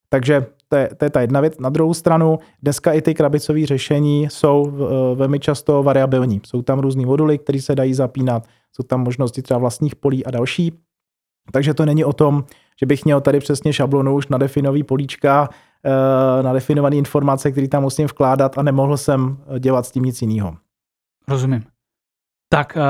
Takže 0.09 0.45
to 0.67 0.75
je, 0.75 0.89
to 0.97 1.05
je 1.05 1.09
ta 1.09 1.21
jedna 1.21 1.41
věc. 1.41 1.59
Na 1.59 1.69
druhou 1.69 1.93
stranu, 1.93 2.39
dneska 2.63 2.93
i 2.93 3.01
ty 3.01 3.13
krabicové 3.13 3.65
řešení 3.65 4.27
jsou 4.29 4.71
velmi 5.15 5.39
často 5.39 5.83
variabilní. 5.83 6.41
Jsou 6.45 6.61
tam 6.61 6.79
různý 6.79 7.05
moduly, 7.05 7.37
které 7.37 7.61
se 7.61 7.75
dají 7.75 7.93
zapínat, 7.93 8.47
jsou 8.75 8.83
tam 8.83 9.03
možnosti 9.03 9.41
třeba 9.41 9.57
vlastních 9.57 9.95
polí 9.95 10.25
a 10.25 10.31
další. 10.31 10.79
Takže 11.51 11.73
to 11.73 11.85
není 11.85 12.05
o 12.05 12.13
tom, 12.13 12.43
že 12.79 12.85
bych 12.85 13.05
měl 13.05 13.21
tady 13.21 13.39
přesně 13.39 13.73
šablonu 13.73 14.15
už 14.15 14.27
nadefinovaný 14.27 14.83
políčka, 14.83 15.49
eh, 15.85 16.43
nadefinované 16.43 16.95
informace, 16.95 17.51
které 17.51 17.67
tam 17.67 17.83
musím 17.83 18.07
vkládat 18.07 18.57
a 18.57 18.61
nemohl 18.61 18.97
jsem 18.97 19.37
dělat 19.59 19.85
s 19.85 19.91
tím 19.91 20.03
nic 20.03 20.21
jiného. 20.21 20.57
Rozumím. 21.27 21.63
Tak 22.49 22.77
eh, 22.77 22.81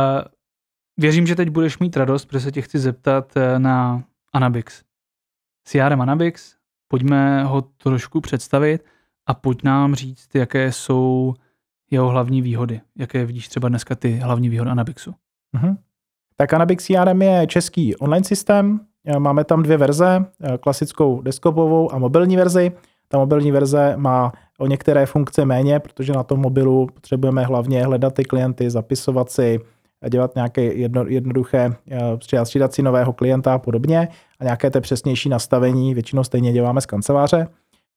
Věřím, 0.99 1.27
že 1.27 1.35
teď 1.35 1.49
budeš 1.49 1.79
mít 1.79 1.97
radost, 1.97 2.25
protože 2.25 2.39
se 2.39 2.51
tě 2.51 2.61
chci 2.61 2.79
zeptat 2.79 3.37
eh, 3.37 3.59
na 3.59 4.03
Anabix. 4.33 4.83
CRM 5.63 6.01
Anabix, 6.01 6.55
pojďme 6.87 7.43
ho 7.43 7.61
trošku 7.61 8.21
představit 8.21 8.85
a 9.25 9.33
pojď 9.33 9.63
nám 9.63 9.95
říct, 9.95 10.35
jaké 10.35 10.71
jsou 10.71 11.33
jeho 11.91 12.09
hlavní 12.09 12.41
výhody? 12.41 12.81
Jaké 12.97 13.25
vidíš 13.25 13.47
třeba 13.47 13.69
dneska 13.69 13.95
ty 13.95 14.15
hlavní 14.15 14.49
výhody 14.49 14.71
Anabixu? 14.71 15.13
Mm-hmm. 15.55 15.77
Tak 16.35 16.53
Anabix 16.53 16.85
CRM 16.85 17.21
je 17.21 17.47
český 17.47 17.95
online 17.95 18.23
systém. 18.23 18.79
Máme 19.19 19.43
tam 19.43 19.63
dvě 19.63 19.77
verze, 19.77 20.25
klasickou 20.59 21.21
desktopovou 21.21 21.93
a 21.93 21.97
mobilní 21.97 22.37
verzi. 22.37 22.71
Ta 23.07 23.17
mobilní 23.17 23.51
verze 23.51 23.93
má 23.97 24.31
o 24.57 24.67
některé 24.67 25.05
funkce 25.05 25.45
méně, 25.45 25.79
protože 25.79 26.13
na 26.13 26.23
tom 26.23 26.39
mobilu 26.39 26.87
potřebujeme 26.93 27.43
hlavně 27.43 27.83
hledat 27.85 28.13
ty 28.13 28.23
klienty, 28.23 28.69
zapisovat 28.69 29.29
si, 29.29 29.59
dělat 30.09 30.35
nějaké 30.35 30.61
jedno, 30.61 31.05
jednoduché, 31.07 31.73
střídat 32.43 32.73
si 32.73 32.81
nového 32.81 33.13
klienta 33.13 33.53
a 33.53 33.57
podobně 33.57 34.07
a 34.39 34.43
nějaké 34.43 34.69
té 34.69 34.81
přesnější 34.81 35.29
nastavení 35.29 35.93
většinou 35.93 36.23
stejně 36.23 36.53
děláme 36.53 36.81
z 36.81 36.85
kanceláře. 36.85 37.47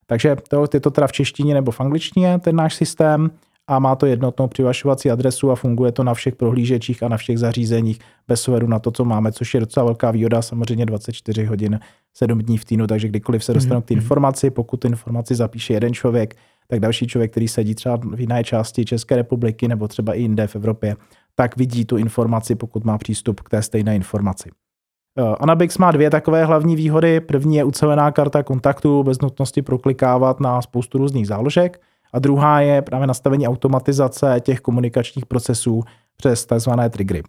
Takže 0.06 0.36
to, 0.48 0.64
je 0.74 0.80
to 0.80 0.90
teda 0.90 1.06
v 1.06 1.12
češtině 1.12 1.54
nebo 1.54 1.70
v 1.70 1.80
angličtině, 1.80 2.38
ten 2.38 2.56
náš 2.56 2.74
systém 2.74 3.30
a 3.66 3.78
má 3.78 3.96
to 3.96 4.06
jednotnou 4.06 4.48
přivašovací 4.48 5.10
adresu 5.10 5.50
a 5.50 5.56
funguje 5.56 5.92
to 5.92 6.04
na 6.04 6.14
všech 6.14 6.36
prohlížečích 6.36 7.02
a 7.02 7.08
na 7.08 7.16
všech 7.16 7.38
zařízeních 7.38 7.98
bez 8.28 8.48
ohledu 8.48 8.66
na 8.66 8.78
to, 8.78 8.90
co 8.90 9.04
máme, 9.04 9.32
což 9.32 9.54
je 9.54 9.60
docela 9.60 9.84
velká 9.84 10.10
výhoda, 10.10 10.42
samozřejmě 10.42 10.86
24 10.86 11.44
hodin, 11.44 11.80
7 12.14 12.38
dní 12.38 12.58
v 12.58 12.64
týdnu, 12.64 12.86
takže 12.86 13.08
kdykoliv 13.08 13.44
se 13.44 13.54
dostanu 13.54 13.80
mm-hmm. 13.80 13.84
k 13.84 13.88
té 13.88 13.94
mhm. 13.94 14.02
informaci, 14.02 14.50
pokud 14.50 14.76
tu 14.76 14.88
informaci 14.88 15.34
zapíše 15.34 15.72
jeden 15.72 15.94
člověk, 15.94 16.34
tak 16.68 16.80
další 16.80 17.06
člověk, 17.06 17.30
který 17.30 17.48
sedí 17.48 17.74
třeba 17.74 17.96
v 17.96 18.20
jiné 18.20 18.44
části 18.44 18.84
České 18.84 19.16
republiky 19.16 19.68
nebo 19.68 19.88
třeba 19.88 20.14
i 20.14 20.20
jinde 20.20 20.46
v 20.46 20.56
Evropě, 20.56 20.96
tak 21.42 21.56
vidí 21.56 21.84
tu 21.84 21.96
informaci, 21.96 22.54
pokud 22.54 22.84
má 22.84 22.98
přístup 22.98 23.40
k 23.40 23.48
té 23.48 23.62
stejné 23.62 23.96
informaci. 23.96 24.50
Eh, 25.18 25.22
Anabix 25.40 25.78
má 25.78 25.90
dvě 25.90 26.10
takové 26.10 26.44
hlavní 26.44 26.76
výhody. 26.76 27.20
První 27.20 27.56
je 27.56 27.64
ucelená 27.64 28.12
karta 28.12 28.42
kontaktu 28.42 29.02
bez 29.02 29.20
nutnosti 29.20 29.62
proklikávat 29.62 30.40
na 30.40 30.62
spoustu 30.62 30.98
různých 30.98 31.26
záložek. 31.26 31.80
A 32.12 32.18
druhá 32.18 32.60
je 32.60 32.82
právě 32.82 33.06
nastavení 33.06 33.48
automatizace 33.48 34.36
těch 34.40 34.60
komunikačních 34.60 35.26
procesů 35.26 35.82
přes 36.16 36.46
tzv. 36.46 36.70
triggery. 36.90 37.22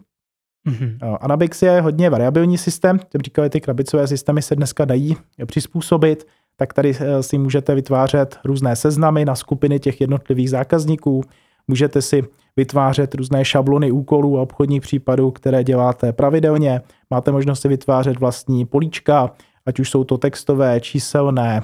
Mm-hmm. 0.68 1.18
Anabix 1.20 1.62
je 1.62 1.80
hodně 1.80 2.10
variabilní 2.10 2.58
systém, 2.58 3.00
jak 3.14 3.22
říkali, 3.22 3.50
ty 3.50 3.60
krabicové 3.60 4.06
systémy 4.06 4.42
se 4.42 4.56
dneska 4.56 4.84
dají 4.84 5.16
přizpůsobit, 5.46 6.26
tak 6.56 6.72
tady 6.72 6.96
eh, 7.00 7.22
si 7.22 7.38
můžete 7.38 7.74
vytvářet 7.74 8.38
různé 8.44 8.76
seznamy 8.76 9.24
na 9.24 9.34
skupiny 9.34 9.80
těch 9.80 10.00
jednotlivých 10.00 10.50
zákazníků, 10.50 11.22
můžete 11.68 12.02
si 12.02 12.22
vytvářet 12.56 13.14
různé 13.14 13.44
šablony 13.44 13.90
úkolů 13.90 14.38
a 14.38 14.42
obchodních 14.42 14.82
případů, 14.82 15.30
které 15.30 15.64
děláte 15.64 16.12
pravidelně, 16.12 16.80
máte 17.10 17.32
možnost 17.32 17.60
si 17.60 17.68
vytvářet 17.68 18.20
vlastní 18.20 18.66
políčka, 18.66 19.30
ať 19.66 19.80
už 19.80 19.90
jsou 19.90 20.04
to 20.04 20.18
textové, 20.18 20.80
číselné, 20.80 21.62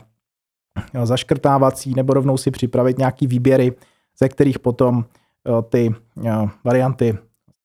zaškrtávací, 1.02 1.94
nebo 1.94 2.14
rovnou 2.14 2.36
si 2.36 2.50
připravit 2.50 2.98
nějaký 2.98 3.26
výběry, 3.26 3.72
ze 4.18 4.28
kterých 4.28 4.58
potom 4.58 5.04
ty 5.68 5.94
varianty 6.64 7.18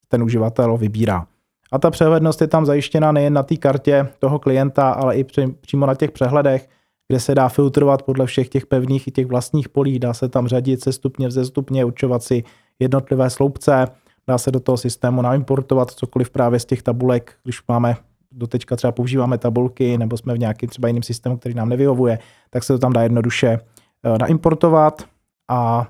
ten 0.08 0.22
uživatel 0.22 0.76
vybírá. 0.76 1.26
A 1.72 1.78
ta 1.78 1.90
přehlednost 1.90 2.40
je 2.40 2.46
tam 2.46 2.66
zajištěna 2.66 3.12
nejen 3.12 3.32
na 3.32 3.42
té 3.42 3.56
kartě 3.56 4.08
toho 4.18 4.38
klienta, 4.38 4.90
ale 4.90 5.16
i 5.16 5.24
přímo 5.60 5.86
na 5.86 5.94
těch 5.94 6.10
přehledech, 6.10 6.68
kde 7.08 7.20
se 7.20 7.34
dá 7.34 7.48
filtrovat 7.48 8.02
podle 8.02 8.26
všech 8.26 8.48
těch 8.48 8.66
pevných 8.66 9.08
i 9.08 9.10
těch 9.10 9.26
vlastních 9.26 9.68
polí, 9.68 9.98
dá 9.98 10.14
se 10.14 10.28
tam 10.28 10.48
řadit 10.48 10.82
se 10.82 10.92
stupně, 10.92 11.28
vzestupně, 11.28 11.84
určovat 11.84 12.22
si 12.22 12.44
jednotlivé 12.78 13.30
sloupce, 13.30 13.86
dá 14.26 14.38
se 14.38 14.50
do 14.50 14.60
toho 14.60 14.76
systému 14.76 15.22
naimportovat 15.22 15.90
cokoliv 15.90 16.30
právě 16.30 16.60
z 16.60 16.64
těch 16.64 16.82
tabulek, 16.82 17.34
když 17.44 17.60
máme 17.68 17.96
doteďka 18.32 18.76
třeba 18.76 18.92
používáme 18.92 19.38
tabulky 19.38 19.98
nebo 19.98 20.16
jsme 20.16 20.34
v 20.34 20.38
nějakém 20.38 20.68
třeba 20.68 20.88
jiném 20.88 21.02
systému, 21.02 21.36
který 21.36 21.54
nám 21.54 21.68
nevyhovuje, 21.68 22.18
tak 22.50 22.64
se 22.64 22.72
to 22.72 22.78
tam 22.78 22.92
dá 22.92 23.02
jednoduše 23.02 23.48
eh, 23.48 24.18
naimportovat. 24.18 25.02
A 25.48 25.88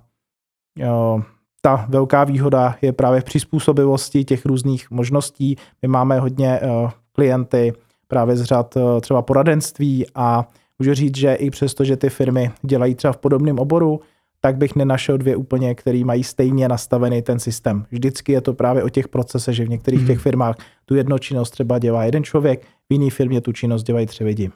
eh, 0.80 1.22
ta 1.60 1.86
velká 1.88 2.24
výhoda 2.24 2.74
je 2.82 2.92
právě 2.92 3.20
v 3.20 3.24
přizpůsobivosti 3.24 4.24
těch 4.24 4.46
různých 4.46 4.90
možností. 4.90 5.56
My 5.82 5.88
máme 5.88 6.20
hodně 6.20 6.60
uh, 6.60 6.90
klienty 7.12 7.72
právě 8.08 8.36
z 8.36 8.42
řad 8.42 8.74
třeba 9.00 9.22
poradenství 9.22 10.06
a 10.14 10.48
můžu 10.78 10.94
říct, 10.94 11.16
že 11.16 11.34
i 11.34 11.50
přesto, 11.50 11.84
že 11.84 11.96
ty 11.96 12.10
firmy 12.10 12.50
dělají 12.62 12.94
třeba 12.94 13.12
v 13.12 13.16
podobném 13.16 13.58
oboru, 13.58 14.00
tak 14.40 14.56
bych 14.56 14.76
nenašel 14.76 15.18
dvě 15.18 15.36
úplně, 15.36 15.74
které 15.74 16.04
mají 16.04 16.24
stejně 16.24 16.68
nastavený 16.68 17.22
ten 17.22 17.38
systém. 17.38 17.86
Vždycky 17.90 18.32
je 18.32 18.40
to 18.40 18.54
právě 18.54 18.82
o 18.82 18.88
těch 18.88 19.08
procesech, 19.08 19.54
že 19.54 19.64
v 19.64 19.68
některých 19.68 20.00
hmm. 20.00 20.08
těch 20.08 20.18
firmách 20.18 20.56
tu 20.84 20.94
jednu 20.94 21.18
činnost 21.18 21.50
třeba 21.50 21.78
dělá 21.78 22.04
jeden 22.04 22.24
člověk, 22.24 22.62
v 22.62 22.92
jiné 22.92 23.10
firmě 23.10 23.40
tu 23.40 23.52
činnost 23.52 23.82
dělají 23.82 24.06
tři 24.06 24.24
lidi. 24.24 24.50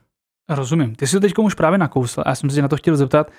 Rozumím. 0.48 0.94
Ty 0.94 1.06
jsi 1.06 1.12
to 1.16 1.20
teď 1.20 1.32
už 1.38 1.54
právě 1.54 1.78
nakousl 1.78 2.20
a 2.26 2.28
já 2.28 2.34
jsem 2.34 2.50
se 2.50 2.62
na 2.62 2.68
to 2.68 2.76
chtěl 2.76 2.96
zeptat, 2.96 3.30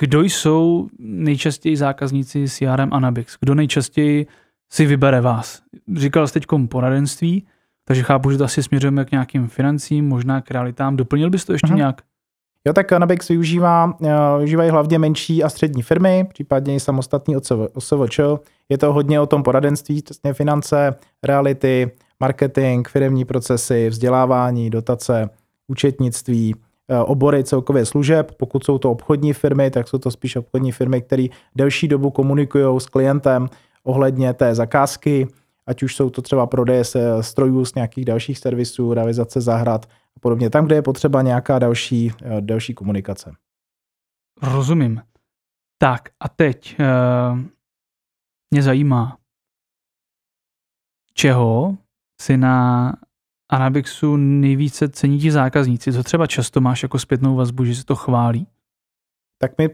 kdo 0.00 0.22
jsou 0.22 0.88
nejčastěji 0.98 1.76
zákazníci 1.76 2.48
CRM 2.48 2.92
Anabix? 2.92 3.36
Kdo 3.40 3.54
nejčastěji 3.54 4.26
si 4.72 4.86
vybere 4.86 5.20
vás? 5.20 5.62
Říkal 5.96 6.26
jsi 6.26 6.34
teď 6.34 6.46
poradenství, 6.68 7.46
takže 7.84 8.02
chápu, 8.02 8.30
že 8.30 8.38
to 8.38 8.44
asi 8.44 8.62
směřujeme 8.62 9.04
k 9.04 9.10
nějakým 9.10 9.48
financím, 9.48 10.08
možná 10.08 10.40
k 10.40 10.50
realitám. 10.50 10.96
Doplnil 10.96 11.30
bys 11.30 11.44
to 11.44 11.52
ještě 11.52 11.66
uh-huh. 11.66 11.76
nějak? 11.76 12.02
Jo, 12.66 12.72
tak 12.72 12.92
Anabix 12.92 13.28
využívá, 13.28 13.96
eh, 14.02 14.08
využívají 14.38 14.70
hlavně 14.70 14.98
menší 14.98 15.44
a 15.44 15.48
střední 15.48 15.82
firmy, 15.82 16.26
případně 16.28 16.74
i 16.74 16.80
samostatní 16.80 17.36
OSVČ. 17.74 18.20
Je 18.68 18.78
to 18.78 18.92
hodně 18.92 19.20
o 19.20 19.26
tom 19.26 19.42
poradenství, 19.42 20.02
přesně 20.02 20.32
finance, 20.32 20.94
reality, 21.22 21.90
marketing, 22.20 22.88
firmní 22.88 23.24
procesy, 23.24 23.88
vzdělávání, 23.88 24.70
dotace, 24.70 25.30
účetnictví, 25.68 26.54
eh, 26.88 26.98
obory 26.98 27.44
celkově 27.44 27.86
služeb. 27.86 28.32
Pokud 28.36 28.64
jsou 28.64 28.78
to 28.78 28.90
obchodní 28.90 29.32
firmy, 29.32 29.70
tak 29.70 29.88
jsou 29.88 29.98
to 29.98 30.10
spíš 30.10 30.36
obchodní 30.36 30.72
firmy, 30.72 31.02
které 31.02 31.26
delší 31.56 31.88
dobu 31.88 32.10
komunikují 32.10 32.80
s 32.80 32.86
klientem 32.86 33.48
ohledně 33.84 34.32
té 34.32 34.54
zakázky, 34.54 35.28
ať 35.66 35.82
už 35.82 35.96
jsou 35.96 36.10
to 36.10 36.22
třeba 36.22 36.46
prodeje 36.46 36.84
se 36.84 37.22
strojů 37.22 37.64
z 37.64 37.74
nějakých 37.74 38.04
dalších 38.04 38.38
servisů, 38.38 38.94
realizace 38.94 39.40
zahrad 39.40 39.86
a 40.16 40.20
podobně. 40.20 40.50
Tam, 40.50 40.66
kde 40.66 40.74
je 40.74 40.82
potřeba 40.82 41.22
nějaká 41.22 41.58
další, 41.58 42.12
eh, 42.22 42.40
další 42.40 42.74
komunikace. 42.74 43.32
Rozumím. 44.42 45.02
Tak 45.78 46.08
a 46.20 46.28
teď 46.28 46.76
uh, 46.80 47.38
mě 48.50 48.62
zajímá, 48.62 49.18
čeho 51.14 51.76
si 52.20 52.36
na 52.36 52.92
Anabixu 53.52 54.16
nejvíce 54.16 54.88
cení 54.88 55.18
ti 55.18 55.32
zákazníci? 55.32 55.92
Co 55.92 56.02
třeba 56.02 56.26
často 56.26 56.60
máš 56.60 56.82
jako 56.82 56.98
zpětnou 56.98 57.36
vazbu, 57.36 57.64
že 57.64 57.74
se 57.74 57.84
to 57.84 57.94
chválí? 57.94 58.46
Tak 59.38 59.58
my 59.58 59.70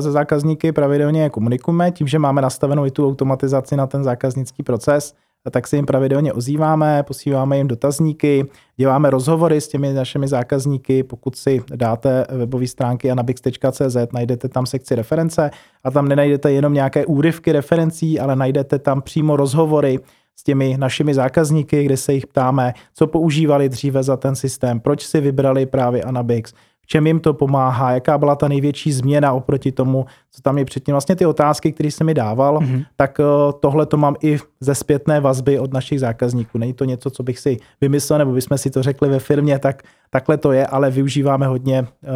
se 0.00 0.10
zákazníky 0.10 0.72
pravidelně 0.72 1.30
komunikujeme 1.30 1.90
tím, 1.90 2.06
že 2.06 2.18
máme 2.18 2.42
nastavenou 2.42 2.86
i 2.86 2.90
tu 2.90 3.08
automatizaci 3.08 3.76
na 3.76 3.86
ten 3.86 4.04
zákaznický 4.04 4.62
proces 4.62 5.14
tak 5.50 5.66
se 5.66 5.76
jim 5.76 5.86
pravidelně 5.86 6.32
ozýváme, 6.32 7.02
posíláme 7.02 7.58
jim 7.58 7.68
dotazníky, 7.68 8.46
děláme 8.76 9.10
rozhovory 9.10 9.60
s 9.60 9.68
těmi 9.68 9.92
našimi 9.92 10.28
zákazníky. 10.28 11.02
Pokud 11.02 11.36
si 11.36 11.62
dáte 11.74 12.26
webové 12.30 12.66
stránky 12.66 13.10
anabix.cz, 13.10 13.96
najdete 14.12 14.48
tam 14.48 14.66
sekci 14.66 14.94
reference 14.94 15.50
a 15.84 15.90
tam 15.90 16.08
nenajdete 16.08 16.52
jenom 16.52 16.74
nějaké 16.74 17.06
úryvky 17.06 17.52
referencí, 17.52 18.20
ale 18.20 18.36
najdete 18.36 18.78
tam 18.78 19.02
přímo 19.02 19.36
rozhovory 19.36 19.98
s 20.36 20.42
těmi 20.42 20.76
našimi 20.78 21.14
zákazníky, 21.14 21.84
kde 21.84 21.96
se 21.96 22.12
jich 22.12 22.26
ptáme, 22.26 22.74
co 22.94 23.06
používali 23.06 23.68
dříve 23.68 24.02
za 24.02 24.16
ten 24.16 24.36
systém, 24.36 24.80
proč 24.80 25.06
si 25.06 25.20
vybrali 25.20 25.66
právě 25.66 26.02
Anabix, 26.02 26.52
v 26.86 26.88
čem 26.88 27.06
jim 27.06 27.20
to 27.20 27.34
pomáhá, 27.34 27.92
jaká 27.92 28.18
byla 28.18 28.36
ta 28.36 28.48
největší 28.48 28.92
změna 28.92 29.32
oproti 29.32 29.72
tomu, 29.72 30.06
co 30.30 30.42
tam 30.42 30.58
je 30.58 30.64
předtím. 30.64 30.94
Vlastně 30.94 31.16
ty 31.16 31.26
otázky, 31.26 31.72
které 31.72 31.90
jsem 31.90 32.06
mi 32.06 32.14
dával, 32.14 32.58
mm-hmm. 32.58 32.84
tak 32.96 33.20
eh, 33.20 33.24
tohle 33.60 33.86
to 33.86 33.96
mám 33.96 34.14
i 34.22 34.38
ze 34.60 34.74
zpětné 34.74 35.20
vazby 35.20 35.58
od 35.58 35.72
našich 35.72 36.00
zákazníků. 36.00 36.58
Není 36.58 36.72
to 36.72 36.84
něco, 36.84 37.10
co 37.10 37.22
bych 37.22 37.38
si 37.38 37.56
vymyslel, 37.80 38.18
nebo 38.18 38.32
bychom 38.32 38.58
si 38.58 38.70
to 38.70 38.82
řekli 38.82 39.08
ve 39.08 39.18
firmě, 39.18 39.58
tak 39.58 39.82
takhle 40.10 40.36
to 40.36 40.52
je, 40.52 40.66
ale 40.66 40.90
využíváme 40.90 41.46
hodně 41.46 41.78
eh, 41.78 42.08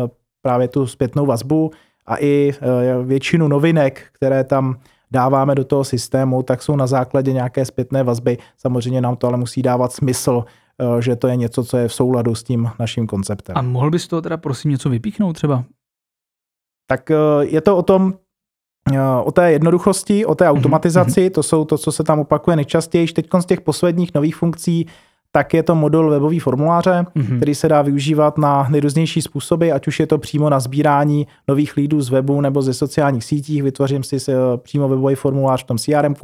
právě 0.43 0.69
tu 0.69 0.87
zpětnou 0.87 1.27
vazbu 1.27 1.71
a 2.07 2.17
i 2.21 2.53
eh, 2.55 3.05
většinu 3.05 3.49
novinek, 3.49 4.03
které 4.13 4.45
tam 4.45 4.77
dáváme 5.11 5.55
do 5.55 5.65
toho 5.65 5.85
systému, 5.85 6.43
tak 6.43 6.63
jsou 6.63 6.77
na 6.77 6.87
základě 6.87 7.33
nějaké 7.33 7.65
zpětné 7.65 8.03
vazby. 8.03 8.39
Samozřejmě 8.57 9.01
nám 9.01 9.17
to 9.17 9.27
ale 9.27 9.37
musí 9.37 9.63
dávat 9.63 9.93
smysl, 9.93 10.45
že 11.01 11.17
to 11.17 11.29
je 11.29 11.37
něco, 11.37 11.65
co 11.65 11.77
je 11.77 11.89
v 11.89 11.93
souladu 11.93 12.35
s 12.35 12.43
tím 12.43 12.71
naším 12.79 13.07
konceptem. 13.07 13.57
A 13.57 13.63
mohl 13.63 13.91
bys 13.91 14.09
to 14.09 14.23
teda 14.23 14.37
prosím 14.37 14.71
něco 14.71 14.91
vypíchnout 14.91 15.37
třeba? 15.37 15.65
Tak 16.87 17.11
eh, 17.11 17.15
je 17.43 17.61
to 17.61 17.77
o 17.77 17.83
tom, 17.83 18.15
eh, 18.93 19.01
o 19.25 19.33
té 19.33 19.53
jednoduchosti, 19.53 20.27
o 20.27 20.35
té 20.35 20.45
mhm, 20.45 20.57
automatizaci, 20.57 21.27
mm-hmm. 21.27 21.31
to 21.31 21.43
jsou 21.43 21.65
to, 21.65 21.79
co 21.79 21.93
se 21.93 22.05
tam 22.05 22.21
opakuje 22.21 22.57
nejčastěji. 22.57 23.07
Teď 23.07 23.29
z 23.41 23.47
těch 23.47 23.61
posledních 23.61 24.15
nových 24.15 24.37
funkcí, 24.37 24.87
tak 25.33 25.55
je 25.55 25.63
to 25.63 25.75
modul 25.75 26.11
webový 26.11 26.39
formuláře, 26.39 27.07
mm-hmm. 27.17 27.37
který 27.37 27.55
se 27.55 27.69
dá 27.69 27.83
využívat 27.83 28.39
na 28.39 28.69
nejrůznější 28.71 29.23
způsoby, 29.23 29.73
ať 29.73 29.87
už 29.87 30.01
je 30.01 30.07
to 30.07 30.19
přímo 30.19 30.51
na 30.51 30.61
sbírání 30.61 31.27
nových 31.49 31.77
lídů 31.77 32.01
z 32.01 32.11
webu 32.11 32.41
nebo 32.41 32.63
ze 32.63 32.75
sociálních 32.75 33.25
sítích. 33.25 33.63
Vytvořím 33.63 34.03
si 34.03 34.17
přímo 34.57 34.89
webový 34.89 35.15
formulář 35.15 35.65
v 35.65 35.67
tom 35.67 35.79
CRM, 35.79 36.15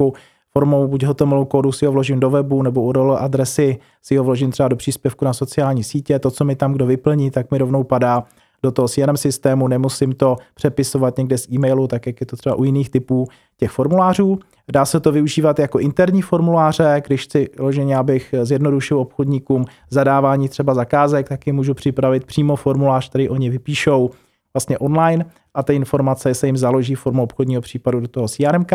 formou 0.57 0.87
buď 0.87 1.03
HTML 1.03 1.45
kódu 1.45 1.71
si 1.71 1.85
ho 1.85 1.91
vložím 1.91 2.19
do 2.19 2.29
webu, 2.29 2.61
nebo 2.61 2.81
URL 2.81 3.17
adresy 3.19 3.77
si 4.01 4.17
ho 4.17 4.23
vložím 4.23 4.51
třeba 4.51 4.69
do 4.69 4.75
příspěvku 4.75 5.25
na 5.25 5.33
sociální 5.33 5.83
sítě. 5.83 6.19
To, 6.19 6.31
co 6.31 6.45
mi 6.45 6.55
tam 6.55 6.73
kdo 6.73 6.85
vyplní, 6.85 7.31
tak 7.31 7.51
mi 7.51 7.57
rovnou 7.57 7.83
padá 7.83 8.23
do 8.63 8.71
toho 8.71 8.87
CRM 8.87 9.17
systému, 9.17 9.67
nemusím 9.67 10.13
to 10.13 10.35
přepisovat 10.53 11.17
někde 11.17 11.37
z 11.37 11.47
e-mailu, 11.51 11.87
tak 11.87 12.07
jak 12.07 12.21
je 12.21 12.25
to 12.25 12.35
třeba 12.35 12.55
u 12.55 12.63
jiných 12.63 12.89
typů 12.89 13.27
těch 13.57 13.71
formulářů. 13.71 14.39
Dá 14.71 14.85
se 14.85 14.99
to 14.99 15.11
využívat 15.11 15.59
jako 15.59 15.79
interní 15.79 16.21
formuláře, 16.21 17.01
když 17.07 17.23
chci 17.23 17.49
loženě, 17.59 17.97
abych 17.97 18.35
zjednodušil 18.43 18.99
obchodníkům 18.99 19.65
zadávání 19.89 20.49
třeba 20.49 20.73
zakázek, 20.73 21.29
tak 21.29 21.47
jim 21.47 21.55
můžu 21.55 21.73
připravit 21.73 22.25
přímo 22.25 22.55
formulář, 22.55 23.09
který 23.09 23.29
oni 23.29 23.49
vypíšou 23.49 24.09
vlastně 24.53 24.77
online 24.77 25.25
a 25.53 25.63
ty 25.63 25.75
informace 25.75 26.33
se 26.33 26.47
jim 26.47 26.57
založí 26.57 26.95
formou 26.95 27.23
obchodního 27.23 27.61
případu 27.61 27.99
do 27.99 28.07
toho 28.07 28.27
CRM. 28.27 28.65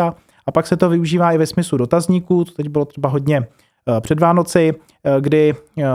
A 0.45 0.51
pak 0.51 0.67
se 0.67 0.77
to 0.77 0.89
využívá 0.89 1.31
i 1.31 1.37
ve 1.37 1.45
smyslu 1.45 1.77
dotazníků, 1.77 2.45
to 2.45 2.51
teď 2.51 2.67
bylo 2.67 2.85
třeba 2.85 3.09
hodně 3.09 3.37
eh, 3.37 4.01
před 4.01 4.19
Vánoci, 4.19 4.73
eh, 5.03 5.21
kdy 5.21 5.53
eh, 5.79 5.85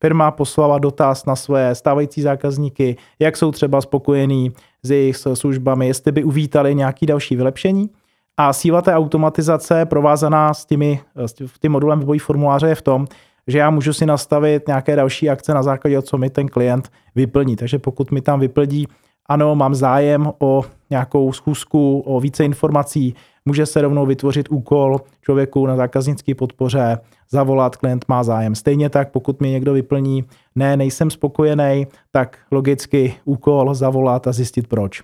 firma 0.00 0.30
poslala 0.30 0.78
dotaz 0.78 1.26
na 1.26 1.36
své 1.36 1.74
stávající 1.74 2.22
zákazníky, 2.22 2.96
jak 3.18 3.36
jsou 3.36 3.52
třeba 3.52 3.80
spokojení 3.80 4.52
s 4.82 4.90
jejich 4.90 5.16
službami, 5.16 5.86
jestli 5.86 6.12
by 6.12 6.24
uvítali 6.24 6.74
nějaký 6.74 7.06
další 7.06 7.36
vylepšení. 7.36 7.90
A 8.36 8.52
síla 8.52 8.82
té 8.82 8.94
automatizace 8.94 9.86
provázaná 9.86 10.54
s, 10.54 10.64
těmi, 10.64 11.00
s 11.46 11.58
tím 11.60 11.72
modulem 11.72 11.98
webový 11.98 12.18
formuláře 12.18 12.68
je 12.68 12.74
v 12.74 12.82
tom, 12.82 13.06
že 13.46 13.58
já 13.58 13.70
můžu 13.70 13.92
si 13.92 14.06
nastavit 14.06 14.66
nějaké 14.66 14.96
další 14.96 15.30
akce 15.30 15.54
na 15.54 15.62
základě, 15.62 16.02
co 16.02 16.18
mi 16.18 16.30
ten 16.30 16.48
klient 16.48 16.90
vyplní. 17.14 17.56
Takže 17.56 17.78
pokud 17.78 18.10
mi 18.10 18.20
tam 18.20 18.40
vyplní, 18.40 18.86
ano, 19.26 19.56
mám 19.56 19.74
zájem 19.74 20.32
o 20.38 20.64
nějakou 20.90 21.32
schůzku, 21.32 22.00
o 22.00 22.20
více 22.20 22.44
informací, 22.44 23.14
může 23.44 23.66
se 23.66 23.82
rovnou 23.82 24.06
vytvořit 24.06 24.48
úkol 24.50 25.00
člověku 25.22 25.66
na 25.66 25.76
zákaznické 25.76 26.34
podpoře, 26.34 26.98
zavolat, 27.30 27.76
klient 27.76 28.04
má 28.08 28.24
zájem. 28.24 28.54
Stejně 28.54 28.90
tak, 28.90 29.10
pokud 29.10 29.40
mi 29.40 29.50
někdo 29.50 29.72
vyplní, 29.72 30.24
ne, 30.54 30.76
nejsem 30.76 31.10
spokojený, 31.10 31.86
tak 32.10 32.38
logicky 32.50 33.14
úkol 33.24 33.74
zavolat 33.74 34.26
a 34.26 34.32
zjistit 34.32 34.66
proč. 34.66 35.02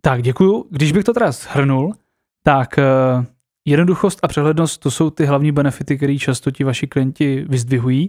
Tak, 0.00 0.22
děkuju. 0.22 0.64
Když 0.70 0.92
bych 0.92 1.04
to 1.04 1.12
teda 1.12 1.32
shrnul, 1.32 1.94
tak 2.42 2.68
uh, 2.78 3.24
jednoduchost 3.64 4.18
a 4.22 4.28
přehlednost 4.28 4.80
to 4.80 4.90
jsou 4.90 5.10
ty 5.10 5.24
hlavní 5.24 5.52
benefity, 5.52 5.96
které 5.96 6.16
často 6.16 6.50
ti 6.50 6.64
vaši 6.64 6.86
klienti 6.86 7.44
vyzdvihují. 7.48 8.08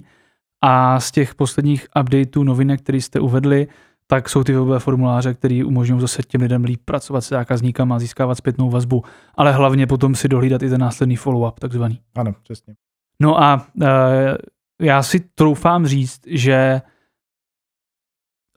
A 0.62 1.00
z 1.00 1.12
těch 1.12 1.36
posledních 1.36 1.88
updateů 2.02 2.44
novinek, 2.44 2.82
které 2.82 2.98
jste 2.98 3.20
uvedli, 3.20 3.68
tak 4.12 4.30
jsou 4.30 4.44
ty 4.44 4.54
webové 4.54 4.80
formuláře, 4.80 5.34
které 5.34 5.66
umožňují 5.66 6.02
zase 6.02 6.24
těm 6.24 6.42
lidem 6.42 6.64
líp 6.64 6.82
pracovat 6.86 7.22
s 7.22 7.30
zákazníkama, 7.30 8.00
získávat 8.00 8.36
zpětnou 8.36 8.70
vazbu, 8.70 9.04
ale 9.36 9.52
hlavně 9.52 9.88
potom 9.88 10.16
si 10.16 10.28
dohlídat 10.28 10.64
i 10.64 10.70
ten 10.70 10.82
následný 10.82 11.18
follow-up, 11.18 11.54
takzvaný. 11.60 12.00
Ano, 12.16 12.34
přesně. 12.44 12.76
No 13.22 13.44
a 13.44 13.68
uh, 13.82 13.88
já 14.82 15.04
si 15.04 15.20
troufám 15.20 15.88
říct, 15.88 16.22
že 16.28 16.82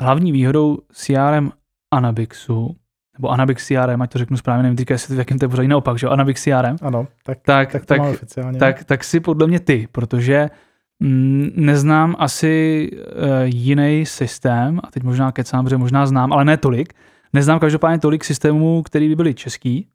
hlavní 0.02 0.32
výhodou 0.32 0.78
CRM 0.92 1.50
Anabixu, 1.90 2.76
nebo 3.18 3.28
Anabix 3.28 3.66
CRM, 3.66 4.02
ať 4.02 4.12
to 4.12 4.18
řeknu 4.18 4.36
správně, 4.36 4.62
nevím 4.62 4.76
teďka, 4.76 4.94
jestli 4.94 5.14
v 5.14 5.18
jakém 5.18 5.38
to 5.38 5.44
je 5.44 5.48
pořadí 5.48 5.68
naopak, 5.68 5.98
že 5.98 6.08
Anabix 6.08 6.42
CRM. 6.42 6.76
Ano, 6.82 7.06
tak, 7.24 7.38
tak, 7.42 7.72
tak, 7.72 7.86
tak, 7.86 8.00
tak, 8.58 8.84
tak 8.84 9.04
si 9.04 9.20
podle 9.20 9.46
mě 9.46 9.60
ty, 9.60 9.88
protože 9.92 10.50
neznám 11.56 12.16
asi 12.18 12.88
uh, 12.92 12.98
jiný 13.44 14.06
systém, 14.06 14.80
a 14.84 14.90
teď 14.90 15.02
možná 15.02 15.32
kecám, 15.32 15.64
protože 15.64 15.76
možná 15.76 16.06
znám, 16.06 16.32
ale 16.32 16.44
ne 16.44 16.56
tolik. 16.56 16.94
Neznám 17.32 17.58
každopádně 17.58 17.98
tolik 17.98 18.24
systémů, 18.24 18.82
které 18.82 19.08
by 19.08 19.16
byly 19.16 19.34
český 19.34 19.86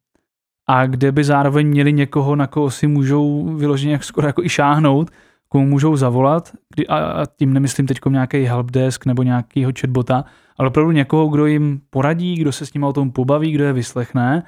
a 0.69 0.85
kde 0.85 1.11
by 1.11 1.23
zároveň 1.23 1.67
měli 1.67 1.93
někoho, 1.93 2.35
na 2.35 2.47
koho 2.47 2.71
si 2.71 2.87
můžou 2.87 3.55
vyloženě 3.55 3.99
skoro 4.01 4.27
jako 4.27 4.43
i 4.43 4.49
šáhnout, 4.49 5.11
komu 5.49 5.65
můžou 5.65 5.95
zavolat, 5.95 6.51
kdy, 6.75 6.87
a, 6.87 6.97
a 6.97 7.25
tím 7.25 7.53
nemyslím 7.53 7.87
teď 7.87 7.99
nějaký 8.09 8.43
helpdesk 8.43 9.05
nebo 9.05 9.23
nějakýho 9.23 9.71
chatbota, 9.79 10.25
ale 10.57 10.67
opravdu 10.67 10.91
někoho, 10.91 11.27
kdo 11.27 11.45
jim 11.45 11.81
poradí, 11.89 12.35
kdo 12.35 12.51
se 12.51 12.65
s 12.65 12.73
ním 12.73 12.83
o 12.83 12.93
tom 12.93 13.11
pobaví, 13.11 13.51
kdo 13.51 13.63
je 13.63 13.73
vyslechne, 13.73 14.43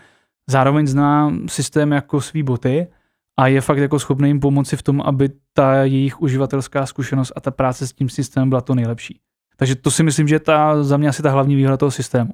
zároveň 0.50 0.88
zná 0.88 1.34
systém 1.48 1.92
jako 1.92 2.22
svý 2.22 2.44
boty 2.44 2.88
a 3.40 3.48
je 3.48 3.62
fakt 3.62 3.78
jako 3.78 4.00
schopný 4.00 4.30
jim 4.30 4.40
pomoci 4.40 4.78
v 4.78 4.84
tom, 4.84 5.02
aby 5.02 5.30
ta 5.54 5.84
jejich 5.84 6.22
uživatelská 6.22 6.86
zkušenost 6.86 7.32
a 7.36 7.42
ta 7.42 7.52
práce 7.52 7.88
s 7.88 7.94
tím 7.94 8.10
systémem 8.10 8.50
byla 8.50 8.62
to 8.62 8.76
nejlepší. 8.76 9.20
Takže 9.58 9.76
to 9.76 9.92
si 9.92 10.04
myslím, 10.04 10.28
že 10.28 10.36
je 10.36 10.40
ta, 10.40 10.84
za 10.84 10.98
mě 10.98 11.10
asi 11.10 11.24
ta 11.24 11.32
hlavní 11.32 11.56
výhoda 11.56 11.78
toho 11.78 11.92
systému. 11.92 12.32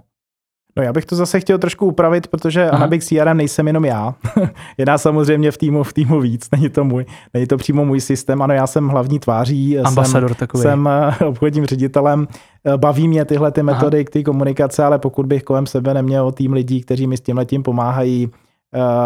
No 0.78 0.84
já 0.84 0.94
bych 0.94 1.06
to 1.06 1.16
zase 1.16 1.40
chtěl 1.40 1.58
trošku 1.58 1.86
upravit, 1.86 2.28
protože 2.28 2.64
Aha. 2.64 2.78
Anabix 2.78 3.08
CRM 3.08 3.38
nejsem 3.38 3.68
jenom 3.68 3.86
já. 3.86 4.16
je 4.78 4.86
nás 4.86 5.02
samozřejmě 5.02 5.52
v 5.52 5.58
týmu, 5.58 5.84
v 5.84 5.94
týmu 5.94 6.22
víc, 6.22 6.52
není 6.52 6.70
to 6.70 6.84
můj, 6.84 7.06
není 7.34 7.48
to 7.48 7.58
přímo 7.58 7.86
můj 7.86 8.02
systém. 8.02 8.42
Ano, 8.42 8.54
já 8.54 8.68
jsem 8.68 8.88
hlavní 8.88 9.20
tváří, 9.20 9.80
Ambasador 9.80 10.30
jsem, 10.30 10.38
takový. 10.38 10.62
jsem 10.62 10.88
eh, 10.88 11.26
obchodním 11.26 11.66
ředitelem. 11.66 12.28
Eh, 12.66 12.78
baví 12.78 13.08
mě 13.08 13.26
tyhle 13.26 13.52
ty 13.52 13.64
metody 13.64 14.06
k 14.06 14.10
té 14.10 14.24
komunikace, 14.24 14.84
ale 14.84 15.00
pokud 15.00 15.26
bych 15.26 15.44
kolem 15.44 15.66
sebe 15.66 15.94
neměl 15.94 16.32
tým 16.32 16.54
lidí, 16.54 16.82
kteří 16.82 17.08
mi 17.08 17.18
s 17.18 17.22
tím 17.22 17.38
letím 17.38 17.64
pomáhají, 17.64 18.30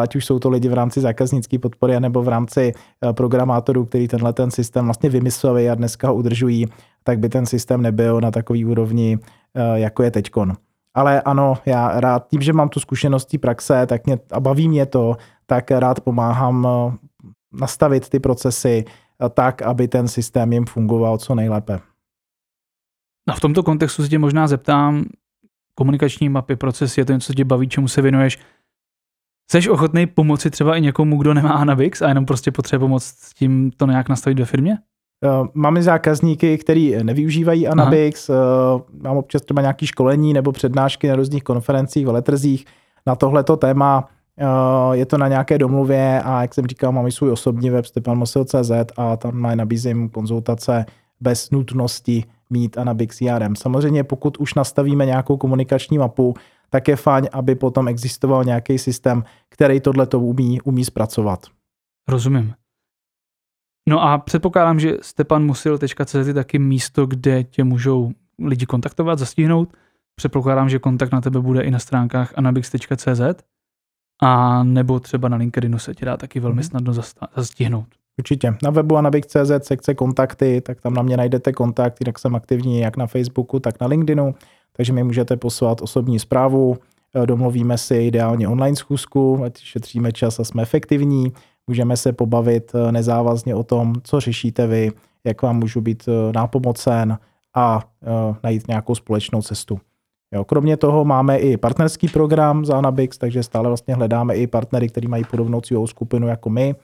ať 0.02 0.16
už 0.16 0.26
jsou 0.26 0.40
to 0.40 0.50
lidi 0.50 0.70
v 0.70 0.74
rámci 0.74 1.02
zákaznické 1.02 1.60
podpory 1.60 2.00
nebo 2.00 2.24
v 2.24 2.28
rámci 2.28 2.74
eh, 2.74 3.14
programátorů, 3.14 3.86
který 3.86 4.08
tenhle 4.08 4.34
ten 4.34 4.52
systém 4.52 4.86
vlastně 4.86 5.10
vymysleli 5.10 5.70
a 5.70 5.76
dneska 5.76 6.08
ho 6.08 6.16
udržují, 6.16 6.66
tak 7.04 7.20
by 7.20 7.30
ten 7.30 7.46
systém 7.46 7.82
nebyl 7.82 8.22
na 8.22 8.32
takový 8.32 8.66
úrovni, 8.66 9.20
eh, 9.56 9.80
jako 9.80 10.04
je 10.04 10.12
teďkon. 10.12 10.54
Ale 10.94 11.22
ano, 11.22 11.58
já 11.66 12.00
rád, 12.00 12.28
tím, 12.28 12.42
že 12.42 12.54
mám 12.54 12.70
tu 12.70 12.80
zkušenost 12.80 13.38
praxe 13.42 13.86
tak 13.86 14.06
mě, 14.06 14.20
a 14.32 14.40
baví 14.40 14.70
mě 14.70 14.86
to, 14.86 15.18
tak 15.46 15.72
rád 15.72 16.00
pomáhám 16.02 16.68
nastavit 17.54 18.10
ty 18.10 18.20
procesy 18.20 18.86
tak, 19.34 19.62
aby 19.62 19.88
ten 19.88 20.08
systém 20.08 20.54
jim 20.54 20.66
fungoval 20.66 21.18
co 21.18 21.36
nejlépe. 21.36 21.80
A 23.30 23.34
v 23.34 23.40
tomto 23.40 23.64
kontextu 23.64 24.04
se 24.04 24.10
tě 24.10 24.20
možná 24.20 24.48
zeptám, 24.48 25.06
komunikační 25.76 26.30
mapy, 26.30 26.56
proces, 26.56 26.98
je 26.98 27.06
to 27.06 27.14
něco, 27.14 27.28
co 27.28 27.34
tě 27.34 27.46
baví, 27.46 27.68
čemu 27.68 27.88
se 27.88 28.02
věnuješ, 28.02 28.40
Jsi 29.52 29.70
ochotný 29.70 30.08
pomoci 30.08 30.50
třeba 30.50 30.76
i 30.76 30.82
někomu, 30.82 31.18
kdo 31.18 31.34
nemá 31.34 31.50
Anabix 31.50 32.02
a 32.02 32.08
jenom 32.08 32.26
prostě 32.26 32.52
potřebuje 32.52 32.88
pomoct 32.88 33.04
s 33.06 33.34
tím 33.34 33.72
to 33.78 33.86
nějak 33.86 34.10
nastavit 34.10 34.40
ve 34.40 34.46
firmě? 34.46 34.78
Uh, 35.42 35.48
máme 35.54 35.84
zákazníky, 35.84 36.58
kteří 36.58 36.96
nevyužívají 37.04 37.68
Anabix, 37.68 38.30
uh, 38.30 38.36
mám 39.04 39.18
občas 39.18 39.42
třeba 39.42 39.62
nějaké 39.62 39.88
školení 39.88 40.34
nebo 40.34 40.52
přednášky 40.52 41.08
na 41.08 41.16
různých 41.16 41.44
konferencích, 41.44 42.06
veletrzích 42.06 42.66
na 43.08 43.16
tohleto 43.16 43.58
téma. 43.58 44.10
Je 44.92 45.06
to 45.06 45.18
na 45.18 45.28
nějaké 45.28 45.58
domluvě 45.58 46.22
a 46.26 46.42
jak 46.42 46.54
jsem 46.54 46.68
říkal, 46.68 46.92
mám 46.92 47.08
i 47.08 47.12
svůj 47.12 47.32
osobní 47.32 47.70
web 47.70 47.86
stepanmosil.cz 47.86 48.72
a 48.98 49.18
tam 49.18 49.56
nabízím 49.56 50.10
konzultace 50.10 50.86
bez 51.22 51.52
nutnosti 51.52 52.24
mít 52.50 52.78
Anabix 52.78 53.18
CRM. 53.18 53.56
Samozřejmě 53.56 54.04
pokud 54.04 54.38
už 54.38 54.54
nastavíme 54.54 55.06
nějakou 55.06 55.38
komunikační 55.38 55.98
mapu, 55.98 56.34
tak 56.70 56.88
je 56.88 56.96
fajn, 56.96 57.30
aby 57.32 57.56
potom 57.56 57.88
existoval 57.88 58.44
nějaký 58.44 58.78
systém, 58.78 59.24
který 59.50 59.80
tohle 59.80 60.08
to 60.08 60.20
umí, 60.20 60.62
umí 60.62 60.86
zpracovat. 60.86 61.46
Rozumím. 62.08 62.54
No 63.90 64.02
a 64.04 64.18
předpokládám, 64.18 64.80
že 64.80 64.98
stepanmusil.cz 65.02 66.28
je 66.28 66.34
taky 66.34 66.60
místo, 66.60 67.06
kde 67.06 67.44
tě 67.44 67.64
můžou 67.64 68.12
lidi 68.40 68.66
kontaktovat, 68.66 69.20
zastihnout. 69.20 69.74
Předpokládám, 70.16 70.70
že 70.70 70.80
kontakt 70.80 71.12
na 71.12 71.22
tebe 71.22 71.42
bude 71.42 71.62
i 71.62 71.72
na 71.72 71.80
stránkách 71.80 72.34
anabix.cz 72.36 73.22
a 74.22 74.64
nebo 74.64 75.00
třeba 75.00 75.30
na 75.30 75.38
LinkedInu 75.38 75.80
se 75.80 75.96
ti 75.96 76.06
dá 76.06 76.18
taky 76.18 76.40
velmi 76.40 76.56
mhm. 76.56 76.64
snadno 76.64 76.94
zastihnout. 77.36 77.88
Určitě. 78.20 78.56
Na 78.64 78.70
webu 78.70 78.98
anabix.cz 78.98 79.68
sekce 79.68 79.94
kontakty, 79.94 80.62
tak 80.62 80.82
tam 80.82 80.94
na 80.94 81.02
mě 81.02 81.18
najdete 81.18 81.54
kontakt, 81.54 81.98
jinak 82.00 82.20
jsem 82.20 82.36
aktivní 82.36 82.80
jak 82.80 82.98
na 82.98 83.08
Facebooku, 83.08 83.60
tak 83.60 83.80
na 83.80 83.88
LinkedInu 83.88 84.36
takže 84.78 84.94
mi 84.94 85.04
můžete 85.04 85.38
poslat 85.38 85.82
osobní 85.82 86.20
zprávu, 86.20 86.78
eh, 87.16 87.26
domluvíme 87.26 87.78
si 87.78 87.96
ideálně 87.96 88.48
online 88.48 88.76
schůzku, 88.76 89.44
ať 89.44 89.58
šetříme 89.58 90.12
čas 90.12 90.40
a 90.40 90.44
jsme 90.44 90.62
efektivní, 90.62 91.34
můžeme 91.68 91.98
se 91.98 92.14
pobavit 92.14 92.72
eh, 92.76 92.92
nezávazně 92.92 93.56
o 93.56 93.64
tom, 93.64 93.96
co 94.04 94.20
řešíte 94.20 94.68
vy, 94.68 94.92
jak 95.24 95.42
vám 95.42 95.60
můžu 95.60 95.82
být 95.82 96.04
eh, 96.08 96.34
nápomocen 96.34 97.18
a 97.56 97.82
najít 98.44 98.68
nějakou 98.68 98.96
společnou 98.96 99.42
cestu. 99.42 99.80
Jo, 100.34 100.46
kromě 100.46 100.78
toho 100.78 101.06
máme 101.06 101.38
i 101.38 101.58
partnerský 101.58 102.08
program 102.08 102.66
za 102.66 102.78
Anabix, 102.78 103.18
takže 103.18 103.44
stále 103.44 103.68
vlastně 103.68 103.96
hledáme 103.96 104.36
i 104.36 104.48
partnery, 104.48 104.90
kteří 104.90 105.08
mají 105.08 105.24
podobnou 105.24 105.62
cílovou 105.62 105.88
skupinu 105.88 106.28
jako 106.28 106.50
my 106.50 106.76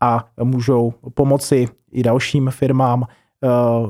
a 0.00 0.28
můžou 0.42 0.92
pomoci 1.14 1.68
i 1.92 2.02
dalším 2.02 2.50
firmám 2.50 3.04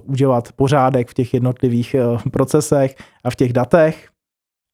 udělat 0.05 0.53
pořádek 0.53 1.11
v 1.11 1.15
těch 1.15 1.35
jednotlivých 1.35 1.97
uh, 1.99 2.23
procesech 2.31 2.95
a 3.25 3.31
v 3.31 3.37
těch 3.37 3.53
datech. 3.53 4.09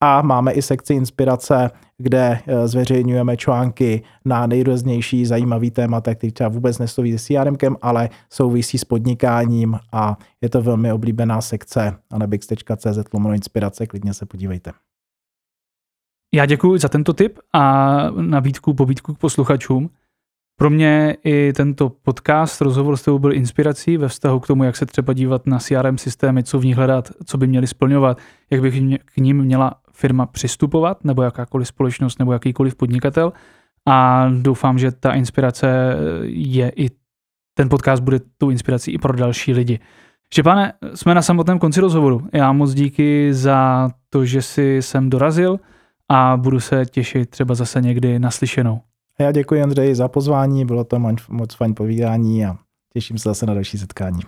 A 0.03 0.21
máme 0.21 0.51
i 0.51 0.61
sekci 0.61 0.93
inspirace, 0.93 1.71
kde 1.97 2.39
uh, 2.47 2.67
zveřejňujeme 2.67 3.37
články 3.37 4.03
na 4.25 4.47
nejrůznější 4.47 5.25
zajímavý 5.25 5.71
témata, 5.71 6.15
které 6.15 6.31
třeba 6.31 6.49
vůbec 6.49 6.79
nesouvisí 6.79 7.17
s 7.17 7.25
CRM, 7.25 7.75
ale 7.81 8.09
souvisí 8.29 8.77
s 8.77 8.85
podnikáním 8.85 9.79
a 9.91 10.17
je 10.41 10.49
to 10.49 10.61
velmi 10.61 10.91
oblíbená 10.91 11.41
sekce 11.41 11.95
anabix.cz 12.11 13.13
lomeno 13.13 13.35
inspirace, 13.35 13.87
klidně 13.87 14.13
se 14.13 14.25
podívejte. 14.25 14.71
Já 16.33 16.45
děkuji 16.45 16.77
za 16.77 16.89
tento 16.89 17.13
tip 17.13 17.39
a 17.53 17.95
nabídku, 18.09 18.73
pobídku 18.73 19.13
k 19.13 19.17
posluchačům. 19.17 19.89
Pro 20.61 20.69
mě 20.69 21.17
i 21.23 21.53
tento 21.53 21.89
podcast, 21.89 22.61
rozhovor 22.61 22.97
s 22.97 23.01
tebou 23.01 23.19
byl 23.19 23.33
inspirací 23.33 23.97
ve 23.97 24.07
vztahu 24.07 24.39
k 24.39 24.47
tomu, 24.47 24.63
jak 24.63 24.77
se 24.77 24.85
třeba 24.85 25.13
dívat 25.13 25.47
na 25.47 25.59
CRM 25.59 25.97
systémy, 25.97 26.43
co 26.43 26.59
v 26.59 26.65
nich 26.65 26.77
hledat, 26.77 27.09
co 27.25 27.37
by 27.37 27.47
měli 27.47 27.67
splňovat, 27.67 28.17
jak 28.49 28.61
by 28.61 28.99
k 29.05 29.17
ním 29.17 29.37
měla 29.37 29.73
firma 29.91 30.25
přistupovat, 30.25 31.03
nebo 31.03 31.21
jakákoliv 31.21 31.67
společnost, 31.67 32.19
nebo 32.19 32.33
jakýkoliv 32.33 32.75
podnikatel. 32.75 33.33
A 33.87 34.29
doufám, 34.41 34.77
že 34.77 34.91
ta 34.91 35.13
inspirace 35.13 35.95
je 36.23 36.71
i 36.75 36.89
ten 37.53 37.69
podcast 37.69 38.03
bude 38.03 38.19
tou 38.37 38.49
inspirací 38.49 38.91
i 38.91 38.97
pro 38.97 39.13
další 39.13 39.53
lidi. 39.53 39.79
Štěpáne, 40.33 40.73
jsme 40.95 41.15
na 41.15 41.21
samotném 41.21 41.59
konci 41.59 41.81
rozhovoru. 41.81 42.27
Já 42.33 42.51
moc 42.51 42.73
díky 42.73 43.33
za 43.33 43.89
to, 44.09 44.25
že 44.25 44.41
jsi 44.41 44.81
sem 44.81 45.09
dorazil 45.09 45.59
a 46.09 46.37
budu 46.37 46.59
se 46.59 46.85
těšit 46.85 47.29
třeba 47.29 47.55
zase 47.55 47.81
někdy 47.81 48.19
naslyšenou. 48.19 48.81
Já 49.21 49.31
děkuji 49.31 49.61
Andrej 49.61 49.95
za 49.95 50.07
pozvání, 50.07 50.65
bylo 50.65 50.83
to 50.83 50.99
moc 51.29 51.55
fajn 51.55 51.75
povídání 51.75 52.45
a 52.45 52.57
těším 52.93 53.17
se 53.17 53.29
zase 53.29 53.45
na 53.45 53.53
další 53.53 53.77
setkání. 53.77 54.19